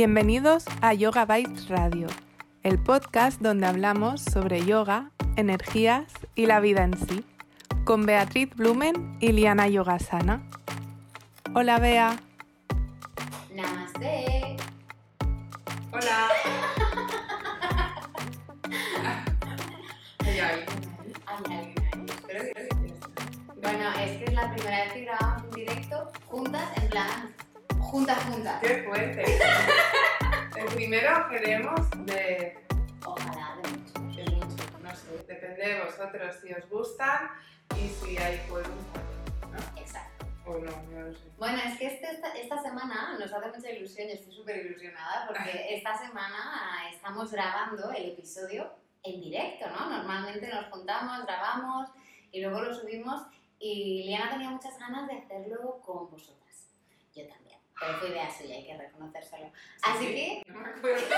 Bienvenidos 0.00 0.64
a 0.80 0.94
Yoga 0.94 1.26
Vibes 1.26 1.68
Radio, 1.68 2.06
el 2.62 2.78
podcast 2.78 3.40
donde 3.40 3.66
hablamos 3.66 4.20
sobre 4.22 4.64
yoga, 4.64 5.10
energías 5.34 6.04
y 6.36 6.46
la 6.46 6.60
vida 6.60 6.84
en 6.84 6.96
sí, 6.96 7.24
con 7.84 8.06
Beatriz 8.06 8.48
Blumen 8.54 9.16
y 9.18 9.32
Liana 9.32 9.66
Yogasana. 9.66 10.48
Hola 11.52 11.80
Bea. 11.80 12.16
Namaste. 13.52 14.56
Hola. 15.90 16.28
Hay 20.24 20.38
alguien. 20.38 20.68
Hay 21.26 21.42
alguien 21.42 21.58
ahí. 21.58 21.74
Espero 22.06 22.44
que 22.44 22.54
no 22.54 22.62
estés. 22.62 22.94
Bueno, 23.60 23.90
es 23.98 24.18
que 24.18 24.24
es 24.26 24.32
la 24.32 24.54
primera 24.54 24.84
vez 24.84 24.92
que 24.92 25.00
grabamos 25.00 25.42
un 25.42 25.50
directo 25.50 26.12
juntas, 26.26 26.68
en 26.76 26.88
plan, 26.88 27.34
juntas, 27.80 28.18
juntas. 28.30 28.60
Qué 28.60 28.84
fuerte. 28.84 29.24
Primero 30.78 31.28
queremos 31.28 31.90
de, 32.06 32.56
Ojalá 33.04 33.56
de 33.64 33.68
muchos. 33.68 34.16
de 34.16 34.36
mucho, 34.36 34.78
no 34.80 34.94
sé, 34.94 35.10
depende 35.26 35.66
de 35.74 35.80
vosotros 35.84 36.36
si 36.40 36.52
os 36.54 36.68
gustan 36.70 37.30
y 37.76 37.88
si 37.88 38.16
hay 38.16 38.40
juegos 38.48 38.70
Exacto. 39.76 40.24
o 40.46 40.52
no, 40.58 40.70
no 40.92 41.00
lo 41.08 41.12
sé. 41.12 41.24
Bueno, 41.36 41.58
es 41.66 41.78
que 41.80 41.86
este- 41.88 42.12
esta, 42.12 42.28
esta 42.28 42.62
semana 42.62 43.16
nos 43.18 43.32
hace 43.32 43.48
mucha 43.48 43.70
ilusión 43.72 44.08
y 44.08 44.12
estoy 44.12 44.32
súper 44.32 44.64
ilusionada 44.66 45.26
porque 45.26 45.74
esta 45.74 45.98
semana 45.98 46.88
estamos 46.94 47.32
grabando 47.32 47.90
el 47.90 48.10
episodio 48.10 48.70
en 49.02 49.20
directo, 49.20 49.66
¿no? 49.70 49.90
Normalmente 49.90 50.46
nos 50.48 50.66
juntamos, 50.66 51.26
grabamos 51.26 51.88
y 52.30 52.40
luego 52.40 52.60
lo 52.62 52.72
subimos 52.72 53.22
y 53.58 54.04
Liana 54.04 54.30
tenía 54.30 54.50
muchas 54.50 54.78
ganas 54.78 55.08
de 55.08 55.14
hacerlo 55.18 55.80
con 55.84 56.08
vosotras. 56.08 56.37
Pero 57.80 57.98
fue 57.98 58.08
idea 58.08 58.30
suya, 58.30 58.56
hay 58.56 58.66
que 58.66 58.76
reconocérselo. 58.76 59.50
Así 59.82 60.06
Sí, 60.06 60.14
que 60.14 60.42
No 60.52 60.60
me 60.60 60.68
acuerdo. 60.68 61.06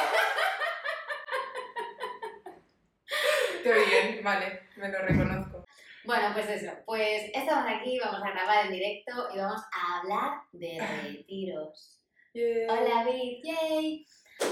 Qué 3.62 3.72
bien, 3.72 4.24
vale, 4.24 4.62
me 4.76 4.88
lo 4.88 4.98
reconozco. 5.00 5.64
Bueno, 6.04 6.30
pues 6.32 6.48
eso, 6.48 6.72
pues 6.86 7.30
estamos 7.34 7.64
aquí, 7.68 7.98
vamos 7.98 8.22
a 8.24 8.30
grabar 8.30 8.66
en 8.66 8.72
directo 8.72 9.28
y 9.34 9.38
vamos 9.38 9.60
a 9.72 9.98
hablar 10.00 10.40
de 10.52 10.78
retiros. 11.02 12.00
Yeah. 12.32 12.72
Hola, 12.72 13.04
Vic, 13.04 13.44
yay. 13.44 14.06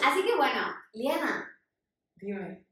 Así 0.05 0.27
que 0.27 0.37
bueno, 0.37 0.75
Liana, 0.93 1.49
Dime, 2.17 2.65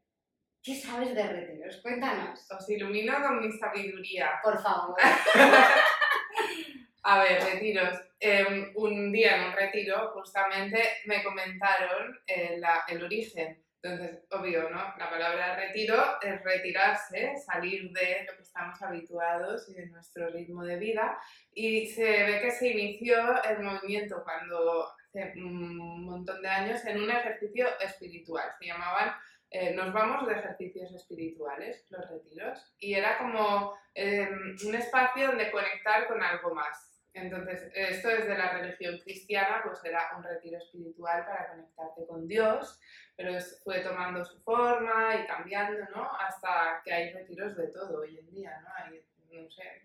¿qué 0.62 0.74
sabes 0.74 1.14
de 1.14 1.22
retiros? 1.26 1.76
Cuéntanos, 1.80 2.50
os 2.50 2.68
ilumino 2.68 3.14
con 3.22 3.40
mi 3.40 3.50
sabiduría. 3.58 4.32
por 4.42 4.60
favor. 4.62 4.96
A 7.04 7.22
ver, 7.22 7.42
retiros. 7.42 7.96
Em, 8.18 8.72
un 8.76 9.12
día 9.12 9.36
en 9.36 9.44
un 9.50 9.52
retiro, 9.52 10.10
justamente, 10.14 10.82
me 11.04 11.22
comentaron 11.22 12.18
eh, 12.26 12.60
el 12.88 13.04
origen. 13.04 13.62
Entonces, 13.82 14.26
obvio, 14.30 14.70
¿no? 14.70 14.94
La 14.98 15.10
palabra 15.10 15.56
retiro 15.56 16.20
es 16.22 16.42
retirarse, 16.42 17.36
salir 17.36 17.92
de 17.92 18.24
lo 18.26 18.36
que 18.36 18.42
estamos 18.42 18.80
habituados 18.82 19.68
y 19.68 19.74
de 19.74 19.86
nuestro 19.86 20.28
ritmo 20.30 20.64
de 20.64 20.78
vida. 20.78 21.18
Y 21.52 21.86
se 21.86 22.02
ve 22.02 22.40
que 22.40 22.50
se 22.50 22.68
inició 22.68 23.42
el 23.44 23.62
movimiento 23.62 24.24
cuando, 24.24 24.88
hace 25.08 25.32
un 25.36 26.04
montón 26.04 26.40
de 26.42 26.48
años, 26.48 26.84
en 26.86 27.02
un 27.02 27.10
ejercicio 27.10 27.68
espiritual. 27.80 28.50
Se 28.58 28.66
llamaban 28.66 29.14
eh, 29.50 29.74
Nos 29.74 29.92
vamos 29.92 30.26
de 30.26 30.34
ejercicios 30.34 30.92
espirituales, 30.92 31.86
los 31.90 32.10
retiros. 32.10 32.74
Y 32.78 32.94
era 32.94 33.18
como 33.18 33.78
eh, 33.94 34.28
un 34.66 34.74
espacio 34.74 35.28
donde 35.28 35.50
conectar 35.50 36.08
con 36.08 36.22
algo 36.22 36.54
más. 36.54 36.95
Entonces, 37.16 37.70
esto 37.74 38.08
desde 38.08 38.36
la 38.36 38.52
religión 38.58 38.98
cristiana, 38.98 39.62
pues 39.64 39.82
era 39.84 40.10
un 40.16 40.22
retiro 40.22 40.58
espiritual 40.58 41.24
para 41.24 41.48
conectarte 41.48 42.06
con 42.06 42.28
Dios, 42.28 42.78
pero 43.16 43.34
es- 43.34 43.58
fue 43.64 43.80
tomando 43.80 44.22
su 44.22 44.38
forma 44.42 45.16
y 45.16 45.26
cambiando, 45.26 45.78
¿no? 45.94 46.10
Hasta 46.20 46.82
que 46.84 46.92
hay 46.92 47.12
retiros 47.14 47.56
de 47.56 47.68
todo 47.68 48.00
hoy 48.02 48.18
en 48.18 48.30
día, 48.30 48.60
¿no? 48.60 48.68
Hay, 48.76 49.02
no 49.30 49.50
sé, 49.50 49.82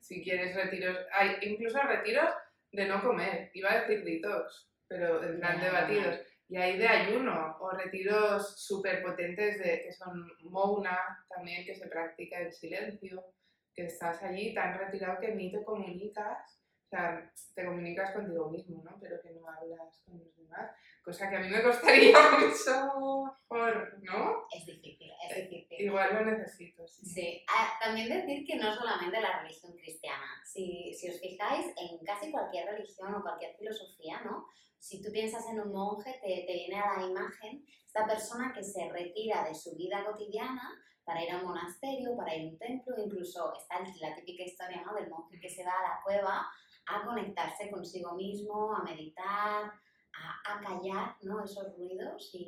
si 0.00 0.22
quieres 0.24 0.54
retiros, 0.56 0.98
hay 1.12 1.36
incluso 1.42 1.80
retiros 1.80 2.34
de 2.72 2.86
no 2.86 3.00
comer, 3.02 3.50
iba 3.54 3.70
a 3.70 3.80
decir 3.82 4.04
detox, 4.04 4.68
pero 4.88 5.22
en 5.22 5.38
plan 5.38 5.60
de 5.60 5.70
batidos. 5.70 6.20
Y 6.48 6.56
hay 6.56 6.76
de 6.76 6.88
ayuno 6.88 7.56
o 7.60 7.70
retiros 7.70 8.60
súper 8.60 9.00
potentes 9.00 9.60
de, 9.60 9.82
que 9.84 9.92
son 9.92 10.28
mouna 10.40 10.98
también, 11.28 11.64
que 11.64 11.74
se 11.76 11.86
practica 11.88 12.40
en 12.40 12.52
silencio, 12.52 13.24
que 13.74 13.86
estás 13.86 14.22
allí 14.24 14.52
tan 14.54 14.76
retirado 14.76 15.20
que 15.20 15.34
ni 15.34 15.50
te 15.52 15.64
comunicas, 15.64 16.60
sea, 16.96 17.32
te 17.54 17.64
comunicas 17.64 18.12
contigo 18.12 18.50
mismo, 18.50 18.82
¿no? 18.82 18.98
Pero 19.00 19.20
que 19.20 19.30
no 19.30 19.48
hablas 19.48 20.02
con 20.04 20.18
los 20.18 20.36
demás, 20.36 20.70
cosa 21.02 21.28
que 21.28 21.36
a 21.36 21.40
mí 21.40 21.48
me 21.48 21.62
costaría 21.62 22.16
mucho, 22.38 23.36
por, 23.48 24.02
¿no? 24.02 24.46
Es 24.54 24.66
difícil, 24.66 25.12
es 25.28 25.50
difícil. 25.50 25.86
Igual 25.86 26.14
lo 26.14 26.24
necesito, 26.24 26.86
sí. 26.86 27.06
Sí, 27.06 27.44
Ah, 27.48 27.72
también 27.80 28.08
decir 28.08 28.46
que 28.46 28.56
no 28.56 28.74
solamente 28.74 29.20
la 29.20 29.40
religión 29.40 29.72
cristiana. 29.76 30.26
Si, 30.44 30.94
si 30.94 31.10
os 31.10 31.20
fijáis, 31.20 31.66
en 31.76 31.98
casi 32.04 32.30
cualquier 32.30 32.66
religión 32.66 33.14
o 33.14 33.22
cualquier 33.22 33.56
filosofía, 33.56 34.20
¿no? 34.24 34.46
Si 34.78 35.02
tú 35.02 35.10
piensas 35.10 35.46
en 35.48 35.60
un 35.60 35.72
monje, 35.72 36.20
te, 36.22 36.44
te 36.46 36.52
viene 36.52 36.78
a 36.78 37.00
la 37.00 37.06
imagen 37.06 37.64
esta 37.86 38.06
persona 38.06 38.52
que 38.54 38.62
se 38.62 38.88
retira 38.90 39.44
de 39.44 39.54
su 39.54 39.74
vida 39.76 40.04
cotidiana 40.04 40.78
para 41.04 41.22
ir 41.22 41.30
a 41.30 41.38
un 41.38 41.44
monasterio, 41.44 42.16
para 42.16 42.34
ir 42.34 42.46
a 42.46 42.50
un 42.50 42.58
templo, 42.58 42.94
incluso 42.98 43.52
está 43.54 43.80
la 44.00 44.14
típica 44.14 44.42
historia 44.42 44.82
¿no? 44.82 44.94
del 44.94 45.10
monje 45.10 45.38
que 45.38 45.50
se 45.50 45.64
va 45.64 45.72
a 45.72 45.82
la 45.82 46.00
cueva 46.02 46.46
a 46.86 47.04
conectarse 47.04 47.70
consigo 47.70 48.14
mismo, 48.14 48.74
a 48.76 48.82
meditar, 48.82 49.72
a, 50.16 50.52
a 50.54 50.60
callar 50.60 51.16
¿no? 51.22 51.42
esos 51.44 51.76
ruidos 51.76 52.30
y, 52.34 52.38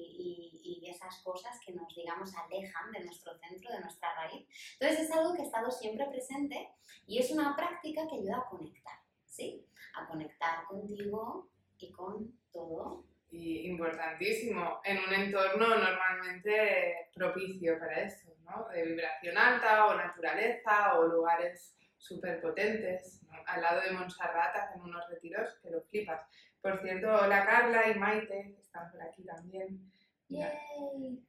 y- 0.63 0.81
y 0.85 0.91
esas 0.91 1.21
cosas 1.23 1.59
que 1.65 1.73
nos, 1.73 1.95
digamos, 1.95 2.33
alejan 2.37 2.93
de 2.93 3.05
nuestro 3.05 3.37
centro, 3.39 3.73
de 3.73 3.81
nuestra 3.81 4.15
raíz. 4.15 4.47
Entonces 4.79 5.09
es 5.09 5.17
algo 5.17 5.35
que 5.35 5.43
ha 5.43 5.47
estado 5.47 5.71
siempre 5.71 6.07
presente 6.07 6.69
y 7.07 7.19
es 7.19 7.31
una 7.31 7.57
práctica 7.57 8.07
que 8.09 8.17
ayuda 8.17 8.39
a 8.39 8.49
conectar, 8.49 8.99
¿sí? 9.25 9.67
A 9.95 10.07
conectar 10.07 10.65
contigo 10.67 11.49
y 11.79 11.91
con 11.93 12.39
todo. 12.53 13.05
Y 13.31 13.67
importantísimo, 13.67 14.81
en 14.85 14.99
un 14.99 15.13
entorno 15.13 15.67
normalmente 15.77 17.11
propicio 17.15 17.79
para 17.79 18.03
esto, 18.03 18.33
¿no? 18.45 18.69
De 18.69 18.85
vibración 18.85 19.37
alta 19.37 19.87
o 19.87 19.95
naturaleza 19.95 20.99
o 20.99 21.07
lugares 21.09 21.77
súper 22.07 22.41
potentes. 22.41 23.23
¿no? 23.25 23.33
Al 23.47 23.63
lado 23.63 23.81
de 23.81 23.91
Montserrat 23.93 24.57
hacen 24.57 24.83
unos 24.83 25.09
retiros 25.09 25.55
que 25.63 25.71
lo 25.71 25.81
flipas. 25.83 26.23
Por 26.61 26.81
cierto, 26.83 27.13
hola 27.15 27.45
Carla 27.47 27.89
y 27.89 27.95
Maite, 27.95 28.53
que 28.55 28.61
están 28.61 28.91
por 28.91 29.03
aquí 29.03 29.25
también. 29.25 29.91
¡Yay! 30.29 31.23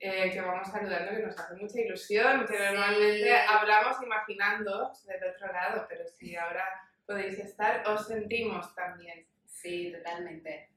Eh, 0.00 0.30
que 0.32 0.40
vamos 0.40 0.68
saludando, 0.68 1.10
que 1.10 1.26
nos 1.26 1.38
hace 1.38 1.54
mucha 1.56 1.80
ilusión, 1.80 2.46
que 2.46 2.56
Sí. 2.56 2.62
normalmente 2.62 3.36
hablamos 3.36 4.00
imaginando 4.02 4.92
del 5.06 5.24
otro 5.34 5.52
lado, 5.52 5.86
pero 5.88 6.06
si 6.06 6.36
ahora 6.36 6.64
podéis 7.04 7.38
estar, 7.40 7.86
os 7.88 8.06
sentimos 8.06 8.72
también. 8.74 9.26
Sí, 9.46 9.92
totalmente. 9.92 10.70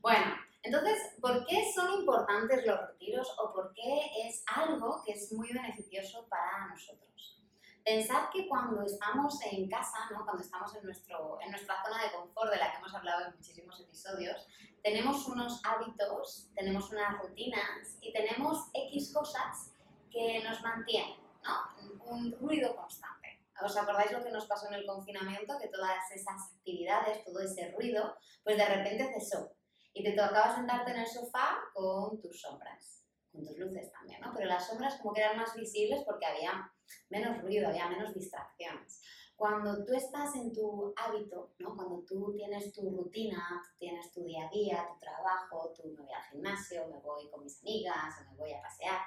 Bueno, 0.00 0.36
entonces, 0.62 0.98
¿por 1.20 1.44
qué 1.46 1.72
son 1.74 2.00
importantes 2.00 2.64
los 2.64 2.80
retiros 2.80 3.28
o 3.38 3.52
por 3.52 3.72
qué 3.74 4.26
es 4.26 4.44
algo 4.46 5.02
que 5.04 5.12
es 5.12 5.32
muy 5.32 5.52
beneficioso 5.52 6.26
para 6.28 6.68
nosotros? 6.68 7.42
Pensad 7.84 8.30
que 8.32 8.46
cuando 8.46 8.82
estamos 8.82 9.40
en 9.42 9.68
casa, 9.68 10.08
¿no? 10.12 10.24
cuando 10.24 10.40
estamos 10.40 10.72
en, 10.76 10.84
nuestro, 10.84 11.38
en 11.40 11.50
nuestra 11.50 11.82
zona 11.84 12.04
de 12.04 12.12
confort, 12.12 12.52
de 12.52 12.58
la 12.58 12.70
que 12.70 12.78
hemos 12.78 12.94
hablado 12.94 13.26
en 13.26 13.34
muchísimos 13.34 13.80
episodios, 13.80 14.46
tenemos 14.84 15.26
unos 15.26 15.60
hábitos, 15.64 16.48
tenemos 16.54 16.90
unas 16.92 17.18
rutinas 17.20 17.98
y 18.00 18.12
tenemos 18.12 18.68
X 18.72 19.12
cosas 19.12 19.72
que 20.12 20.44
nos 20.44 20.62
mantienen, 20.62 21.18
¿no? 21.42 22.04
Un 22.04 22.32
ruido 22.38 22.76
constante. 22.76 23.40
¿Os 23.60 23.76
acordáis 23.76 24.12
lo 24.12 24.22
que 24.22 24.30
nos 24.30 24.46
pasó 24.46 24.68
en 24.68 24.74
el 24.74 24.86
confinamiento? 24.86 25.58
Que 25.58 25.68
todas 25.68 26.10
esas 26.12 26.52
actividades, 26.54 27.24
todo 27.24 27.40
ese 27.40 27.72
ruido, 27.72 28.16
pues 28.44 28.56
de 28.56 28.64
repente 28.64 29.12
cesó. 29.14 29.52
Y 29.94 30.02
te 30.02 30.12
tocaba 30.12 30.54
sentarte 30.54 30.92
en 30.92 31.00
el 31.00 31.06
sofá 31.06 31.58
con 31.74 32.20
tus 32.20 32.40
sombras, 32.40 33.04
con 33.30 33.44
tus 33.44 33.58
luces 33.58 33.92
también, 33.92 34.20
¿no? 34.20 34.32
Pero 34.34 34.46
las 34.46 34.66
sombras 34.66 34.96
como 34.96 35.12
que 35.12 35.20
eran 35.20 35.36
más 35.36 35.54
visibles 35.54 36.02
porque 36.04 36.26
había 36.26 36.72
menos 37.10 37.42
ruido, 37.42 37.68
había 37.68 37.88
menos 37.88 38.14
distracciones. 38.14 39.02
Cuando 39.36 39.84
tú 39.84 39.94
estás 39.94 40.34
en 40.36 40.52
tu 40.52 40.94
hábito, 40.96 41.54
¿no? 41.58 41.74
Cuando 41.74 42.04
tú 42.06 42.32
tienes 42.34 42.72
tu 42.72 42.90
rutina, 42.90 43.62
tienes 43.78 44.12
tu 44.12 44.22
día 44.24 44.46
a 44.46 44.50
día, 44.50 44.88
tu 44.88 44.98
trabajo, 44.98 45.72
tú 45.74 45.88
me 45.88 46.02
voy 46.02 46.12
al 46.12 46.22
gimnasio, 46.30 46.86
me 46.88 46.98
voy 47.00 47.28
con 47.30 47.42
mis 47.42 47.60
amigas, 47.60 48.14
o 48.20 48.30
me 48.30 48.36
voy 48.36 48.52
a 48.52 48.62
pasear, 48.62 49.00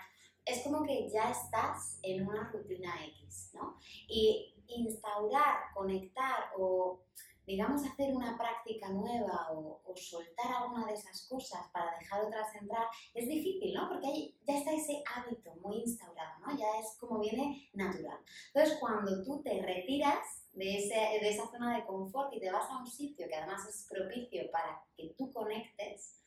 es 0.46 0.62
como 0.64 0.84
que 0.84 1.10
ya 1.10 1.32
estás 1.32 2.00
en 2.04 2.28
una 2.28 2.50
rutina 2.52 2.94
X, 3.06 3.52
¿no? 3.54 3.78
Y 4.08 4.56
instaurar, 4.68 5.74
conectar 5.74 6.52
o 6.58 7.02
digamos, 7.46 7.86
hacer 7.86 8.16
una 8.16 8.38
práctica 8.38 8.90
nueva 8.90 9.52
o, 9.52 9.82
o 9.86 9.96
soltar 9.96 10.52
alguna 10.52 10.88
de 10.88 10.94
esas 10.94 11.28
cosas 11.28 11.68
para 11.72 11.98
dejar 12.00 12.26
otras 12.26 12.54
entrar, 12.56 12.88
es 13.14 13.28
difícil, 13.28 13.74
¿no? 13.74 13.90
Porque 13.90 14.08
ahí 14.08 14.38
ya 14.48 14.58
está 14.58 14.72
ese 14.74 15.04
hábito 15.16 15.56
muy 15.56 15.82
instaurado, 15.82 16.40
¿no? 16.40 16.58
Ya 16.58 16.80
es 16.80 16.98
como 17.00 17.20
viene 17.20 17.70
natural. 17.74 18.20
Entonces, 18.54 18.78
cuando 18.80 19.24
tú 19.24 19.42
te 19.44 19.62
retiras, 19.62 20.46
de, 20.56 20.78
ese, 20.78 20.96
de 20.96 21.30
esa 21.30 21.48
zona 21.48 21.78
de 21.78 21.86
confort 21.86 22.34
y 22.34 22.40
te 22.40 22.52
vas 22.52 22.70
a 22.70 22.80
un 22.80 22.88
sitio 22.88 23.28
que 23.28 23.36
además 23.36 23.68
es 23.68 23.88
propicio 23.90 24.50
para 24.52 24.82
que 24.96 25.14
tú 25.18 25.32
conectes, 25.32 26.24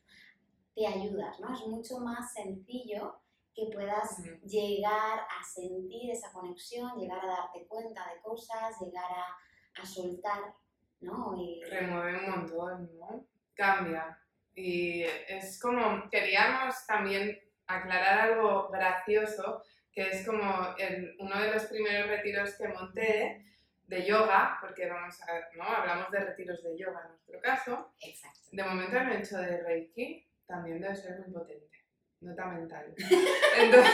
te 0.75 0.87
ayudas, 0.87 1.41
¿no? 1.41 1.53
Es 1.53 1.67
mucho 1.67 1.99
más 1.99 2.33
sencillo 2.33 3.21
que 3.55 3.67
puedas 3.73 4.19
Ujú. 4.21 4.47
llegar 4.47 5.21
a 5.21 5.43
sentir 5.43 6.11
esa 6.11 6.31
conexión, 6.33 6.97
llegar 6.99 7.25
a 7.25 7.29
darte 7.29 7.67
cuenta 7.67 8.07
de 8.15 8.21
cosas, 8.21 8.81
llegar 8.81 9.11
a, 9.11 9.83
a 9.83 9.87
soltar, 9.87 10.55
¿no? 11.01 11.35
Y, 11.37 11.63
remueve 11.65 12.19
un 12.19 12.31
montón, 12.31 12.91
¿no? 12.99 13.27
Cambia. 13.55 14.19
Y 14.55 15.03
es 15.29 15.61
como, 15.61 16.09
queríamos 16.11 16.87
también 16.87 17.39
aclarar 17.67 18.31
algo 18.31 18.69
gracioso, 18.71 19.63
que 19.93 20.09
es 20.11 20.27
como 20.27 20.75
el- 20.79 21.15
uno 21.19 21.41
de 21.41 21.53
los 21.53 21.65
primeros 21.67 22.09
retiros 22.09 22.55
que 22.57 22.69
monté 22.69 23.45
de 23.87 24.05
yoga, 24.05 24.59
porque 24.61 24.89
vamos 24.89 25.21
a, 25.23 25.57
¿no? 25.57 25.65
Hablamos 25.65 26.11
de 26.11 26.21
retiros 26.21 26.63
de 26.63 26.77
yoga 26.77 27.01
en 27.05 27.11
nuestro 27.13 27.41
caso. 27.41 27.93
exacto. 28.01 28.49
De 28.53 28.63
momento 28.63 29.03
no 29.03 29.13
he 29.13 29.19
hecho 29.19 29.39
de 29.39 29.63
Reiki, 29.63 30.27
también 30.47 30.81
debe 30.81 30.95
ser 30.97 31.19
muy 31.21 31.33
potente, 31.33 31.85
nota 32.21 32.47
mental. 32.47 32.95
Entonces, 33.59 33.93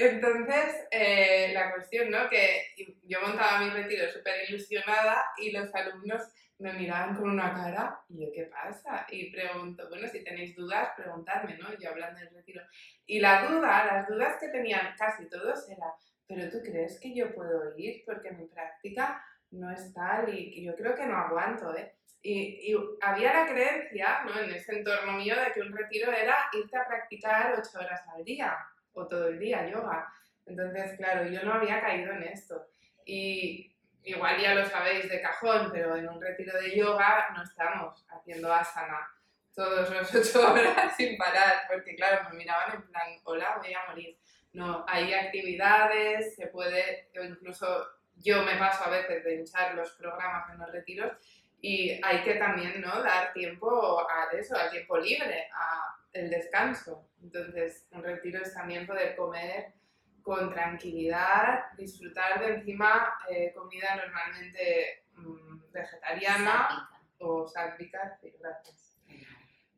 Entonces, 0.00 0.88
eh, 0.90 1.50
la 1.52 1.72
cuestión, 1.72 2.10
¿no? 2.10 2.26
Que 2.30 2.72
yo 3.02 3.20
montaba 3.20 3.60
mi 3.60 3.68
retiro 3.68 4.10
súper 4.10 4.48
ilusionada 4.48 5.26
y 5.36 5.52
los 5.52 5.74
alumnos 5.74 6.22
me 6.58 6.72
miraban 6.72 7.14
con 7.16 7.28
una 7.28 7.52
cara 7.52 8.00
y 8.08 8.24
yo, 8.24 8.32
¿qué 8.32 8.44
pasa? 8.44 9.06
Y 9.10 9.30
pregunto, 9.30 9.86
bueno, 9.90 10.08
si 10.08 10.24
tenéis 10.24 10.56
dudas, 10.56 10.90
preguntadme, 10.96 11.58
¿no? 11.58 11.78
Yo 11.78 11.90
hablando 11.90 12.18
del 12.18 12.34
retiro. 12.34 12.62
Y 13.04 13.20
la 13.20 13.46
duda, 13.46 13.84
las 13.84 14.08
dudas 14.08 14.38
que 14.40 14.48
tenían 14.48 14.94
casi 14.96 15.28
todos 15.28 15.68
era, 15.68 15.92
¿pero 16.26 16.50
tú 16.50 16.62
crees 16.62 16.98
que 16.98 17.14
yo 17.14 17.34
puedo 17.34 17.76
ir? 17.76 18.02
Porque 18.06 18.32
mi 18.32 18.46
práctica 18.46 19.22
no 19.50 19.70
es 19.70 19.92
tal 19.92 20.32
y 20.32 20.64
yo 20.64 20.74
creo 20.76 20.94
que 20.94 21.04
no 21.04 21.16
aguanto, 21.16 21.76
¿eh? 21.76 21.94
Y, 22.22 22.72
y 22.72 22.76
había 23.02 23.34
la 23.34 23.52
creencia, 23.52 24.24
¿no? 24.24 24.40
En 24.40 24.50
ese 24.50 24.78
entorno 24.78 25.12
mío 25.12 25.34
de 25.38 25.52
que 25.52 25.60
un 25.60 25.76
retiro 25.76 26.10
era 26.10 26.36
irte 26.54 26.76
a 26.78 26.86
practicar 26.86 27.52
ocho 27.58 27.78
horas 27.78 28.00
al 28.14 28.24
día 28.24 28.56
o 28.94 29.06
todo 29.06 29.28
el 29.28 29.38
día 29.38 29.68
yoga. 29.68 30.12
Entonces, 30.46 30.96
claro, 30.96 31.28
yo 31.28 31.42
no 31.42 31.54
había 31.54 31.80
caído 31.80 32.12
en 32.12 32.24
esto. 32.24 32.66
Y 33.04 33.74
igual 34.04 34.40
ya 34.40 34.54
lo 34.54 34.66
sabéis 34.66 35.08
de 35.08 35.20
cajón, 35.20 35.70
pero 35.72 35.96
en 35.96 36.08
un 36.08 36.20
retiro 36.20 36.58
de 36.60 36.76
yoga 36.76 37.28
no 37.34 37.42
estamos 37.42 38.04
haciendo 38.08 38.52
asana 38.52 39.08
todos 39.54 39.90
los 39.90 40.14
ocho 40.14 40.52
horas 40.52 40.96
sin 40.96 41.16
parar, 41.16 41.62
porque 41.68 41.94
claro, 41.94 42.28
me 42.30 42.36
miraban 42.36 42.76
en 42.76 42.82
plan, 42.82 43.08
hola, 43.24 43.58
voy 43.62 43.72
a 43.72 43.88
morir. 43.88 44.16
No, 44.52 44.84
hay 44.88 45.12
actividades, 45.12 46.34
se 46.34 46.48
puede, 46.48 47.10
incluso 47.14 47.86
yo 48.16 48.42
me 48.42 48.56
paso 48.56 48.84
a 48.84 48.90
veces 48.90 49.24
de 49.24 49.36
hinchar 49.36 49.74
los 49.74 49.92
programas 49.92 50.50
en 50.52 50.58
los 50.58 50.72
retiros 50.72 51.12
y 51.60 52.00
hay 52.02 52.22
que 52.22 52.34
también 52.34 52.80
¿no? 52.80 53.02
dar 53.02 53.32
tiempo 53.32 54.00
a 54.00 54.36
eso, 54.36 54.56
al 54.56 54.70
tiempo 54.70 54.98
libre, 54.98 55.48
a 55.54 55.96
el 56.12 56.30
descanso. 56.30 57.10
Entonces, 57.22 57.86
un 57.92 58.02
retiro 58.02 58.42
es 58.42 58.54
también 58.54 58.86
poder 58.86 59.16
comer 59.16 59.74
con 60.22 60.50
tranquilidad, 60.50 61.72
disfrutar 61.76 62.40
de 62.40 62.54
encima 62.54 63.14
eh, 63.28 63.52
comida 63.54 63.96
normalmente 63.96 65.04
mm, 65.14 65.72
vegetariana 65.72 66.88
o 67.18 67.46
sálpica, 67.46 68.18
sí, 68.20 68.34
gracias. 68.38 68.98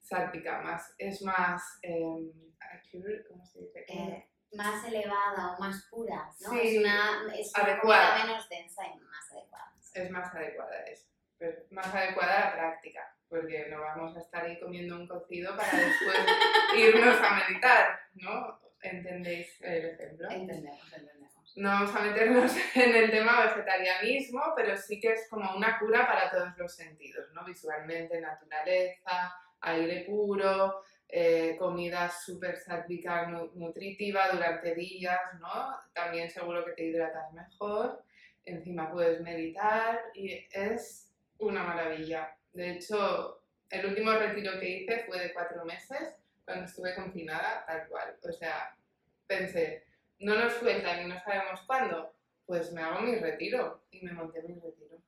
Sálpica, 0.00 0.60
más, 0.60 0.94
es 0.98 1.22
más, 1.22 1.78
eh, 1.82 2.32
accurate, 2.58 3.24
¿cómo 3.28 3.44
se 3.46 3.60
dice? 3.60 3.84
Eh, 3.88 4.28
más 4.52 4.84
elevada 4.84 5.54
o 5.56 5.60
más 5.60 5.86
pura, 5.90 6.30
¿no? 6.40 6.50
Sí, 6.50 6.60
es 6.62 6.80
una, 6.80 7.34
es 7.34 7.52
una 7.54 7.64
adecuada. 7.64 8.10
comida 8.10 8.26
menos 8.26 8.48
densa 8.48 8.82
y 8.86 9.00
más 9.00 9.32
adecuada. 9.32 9.72
es 9.94 10.10
más 10.10 10.34
adecuada 10.34 10.84
eso, 10.84 11.06
pero 11.38 11.62
más 11.70 11.94
adecuada 11.94 12.36
a 12.36 12.44
la 12.50 12.52
práctica, 12.54 13.16
porque 13.32 13.66
no 13.70 13.80
vamos 13.80 14.14
a 14.16 14.20
estar 14.20 14.44
ahí 14.44 14.60
comiendo 14.60 14.94
un 14.96 15.08
cocido 15.08 15.56
para 15.56 15.70
después 15.72 16.18
irnos 16.76 17.16
a 17.18 17.34
meditar, 17.48 18.00
¿no? 18.16 18.60
¿Entendéis 18.82 19.48
el 19.62 19.86
ejemplo? 19.86 20.28
Entendemos, 20.30 20.84
entendemos. 20.92 21.32
No 21.56 21.68
vamos 21.70 21.96
a 21.96 22.00
meternos 22.00 22.52
en 22.74 22.94
el 22.94 23.10
tema 23.10 23.44
vegetarianismo, 23.46 24.42
pero 24.54 24.76
sí 24.76 25.00
que 25.00 25.12
es 25.12 25.28
como 25.30 25.56
una 25.56 25.78
cura 25.78 26.06
para 26.06 26.30
todos 26.30 26.50
los 26.58 26.74
sentidos, 26.74 27.30
¿no? 27.32 27.42
Visualmente, 27.44 28.20
naturaleza, 28.20 29.34
aire 29.62 30.04
puro, 30.06 30.82
eh, 31.08 31.56
comida 31.58 32.10
súper 32.10 32.56
sálvica, 32.58 33.26
nu- 33.28 33.50
nutritiva 33.54 34.28
durante 34.30 34.74
días, 34.74 35.20
¿no? 35.40 35.76
También 35.94 36.28
seguro 36.30 36.64
que 36.64 36.72
te 36.72 36.84
hidratas 36.84 37.32
mejor, 37.32 38.02
encima 38.44 38.90
puedes 38.90 39.20
meditar 39.20 40.02
y 40.14 40.46
es 40.52 41.08
una 41.38 41.62
maravilla. 41.62 42.34
De 42.52 42.72
hecho, 42.72 43.42
el 43.70 43.86
último 43.86 44.12
retiro 44.12 44.58
que 44.60 44.68
hice 44.68 45.04
fue 45.06 45.18
de 45.18 45.32
cuatro 45.32 45.64
meses, 45.64 46.16
cuando 46.44 46.64
estuve 46.64 46.94
confinada, 46.94 47.64
tal 47.66 47.88
cual. 47.88 48.18
O 48.22 48.32
sea, 48.32 48.76
pensé, 49.26 49.86
no 50.18 50.36
nos 50.36 50.52
sueltan 50.54 51.04
y 51.04 51.08
no 51.08 51.18
sabemos 51.20 51.60
cuándo, 51.66 52.14
pues 52.46 52.72
me 52.72 52.82
hago 52.82 53.00
mi 53.00 53.16
retiro 53.16 53.82
y 53.90 54.04
me 54.04 54.12
monté 54.12 54.42
mi 54.42 54.54
retiro. 54.54 54.98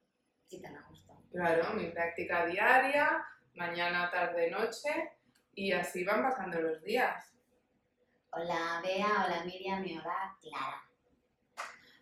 Sí, 0.47 0.61
te 0.61 0.71
me 0.71 0.81
gustó. 0.89 1.21
Claro, 1.31 1.75
mi 1.75 1.91
práctica 1.91 2.47
diaria, 2.47 3.27
mañana, 3.55 4.11
tarde, 4.11 4.51
noche 4.51 5.13
y 5.55 5.73
así 5.73 6.05
van 6.05 6.23
pasando 6.23 6.61
los 6.61 6.83
días. 6.83 7.33
Hola 8.31 8.81
Bea, 8.83 9.27
hola 9.27 9.45
Miriam 9.45 9.85
y 9.85 9.99
hola 9.99 10.37
Clara. 10.41 10.83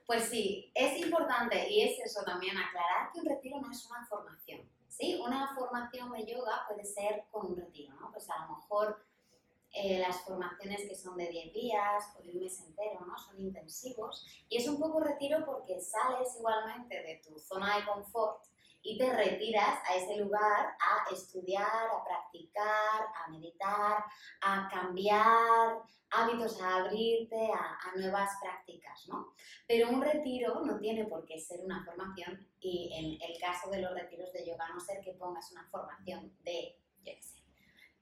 Pues 0.07 0.25
sí, 0.25 0.71
es 0.75 0.99
importante 0.99 1.69
y 1.69 1.83
es 1.83 1.99
eso 2.01 2.23
también 2.25 2.57
aclarar 2.57 3.11
que 3.13 3.21
un 3.21 3.27
retiro 3.27 3.61
no 3.61 3.71
es 3.71 3.87
una 3.87 4.05
formación. 4.07 4.72
¿Sí? 4.93 5.19
Una 5.25 5.55
formación 5.55 6.13
de 6.13 6.27
yoga 6.27 6.65
puede 6.69 6.85
ser 6.85 7.25
con 7.31 7.47
un 7.47 7.57
retiro, 7.57 7.95
¿no? 7.95 8.11
Pues 8.13 8.29
a 8.31 8.45
lo 8.45 8.57
mejor 8.57 9.05
eh, 9.73 9.99
las 9.99 10.21
formaciones 10.21 10.83
que 10.83 10.95
son 10.95 11.17
de 11.17 11.29
10 11.29 11.53
días 11.55 12.05
o 12.19 12.23
de 12.23 12.31
un 12.31 12.41
mes 12.41 12.61
entero, 12.61 13.01
¿no? 13.07 13.17
Son 13.17 13.41
intensivos 13.41 14.27
y 14.49 14.59
es 14.59 14.69
un 14.69 14.79
poco 14.79 15.01
retiro 15.01 15.45
porque 15.47 15.81
sales 15.81 16.37
igualmente 16.39 17.03
de 17.03 17.23
tu 17.25 17.39
zona 17.39 17.79
de 17.79 17.87
confort 17.87 18.45
y 18.83 18.99
te 18.99 19.13
retiras 19.15 19.79
a 19.89 19.95
ese 19.95 20.17
lugar 20.17 20.77
a 20.81 21.13
estudiar, 21.13 21.67
a 21.67 22.05
practicar, 22.05 23.07
a 23.15 23.31
meditar, 23.31 24.05
a 24.41 24.69
cambiar 24.69 25.83
hábitos, 26.11 26.61
a 26.61 26.77
abrirte 26.77 27.51
a, 27.53 27.97
nuevas 27.97 28.31
prácticas, 28.41 29.07
¿no? 29.09 29.33
Pero 29.67 29.89
un 29.91 30.03
retiro 30.03 30.63
no 30.65 30.79
tiene 30.79 31.05
por 31.07 31.25
qué 31.25 31.39
ser 31.39 31.61
una 31.65 31.85
formación 31.85 32.47
y 32.61 32.93
en 32.95 33.31
el 33.31 33.39
caso 33.41 33.71
de 33.71 33.81
los 33.81 33.95
retiros 33.95 34.33
de 34.33 34.47
yoga, 34.47 34.69
no 34.75 34.81
ser 34.81 35.03
que 35.03 35.13
pongas 35.13 35.51
una 35.53 35.69
formación 35.71 36.37
de, 36.43 36.79
yo 37.05 37.13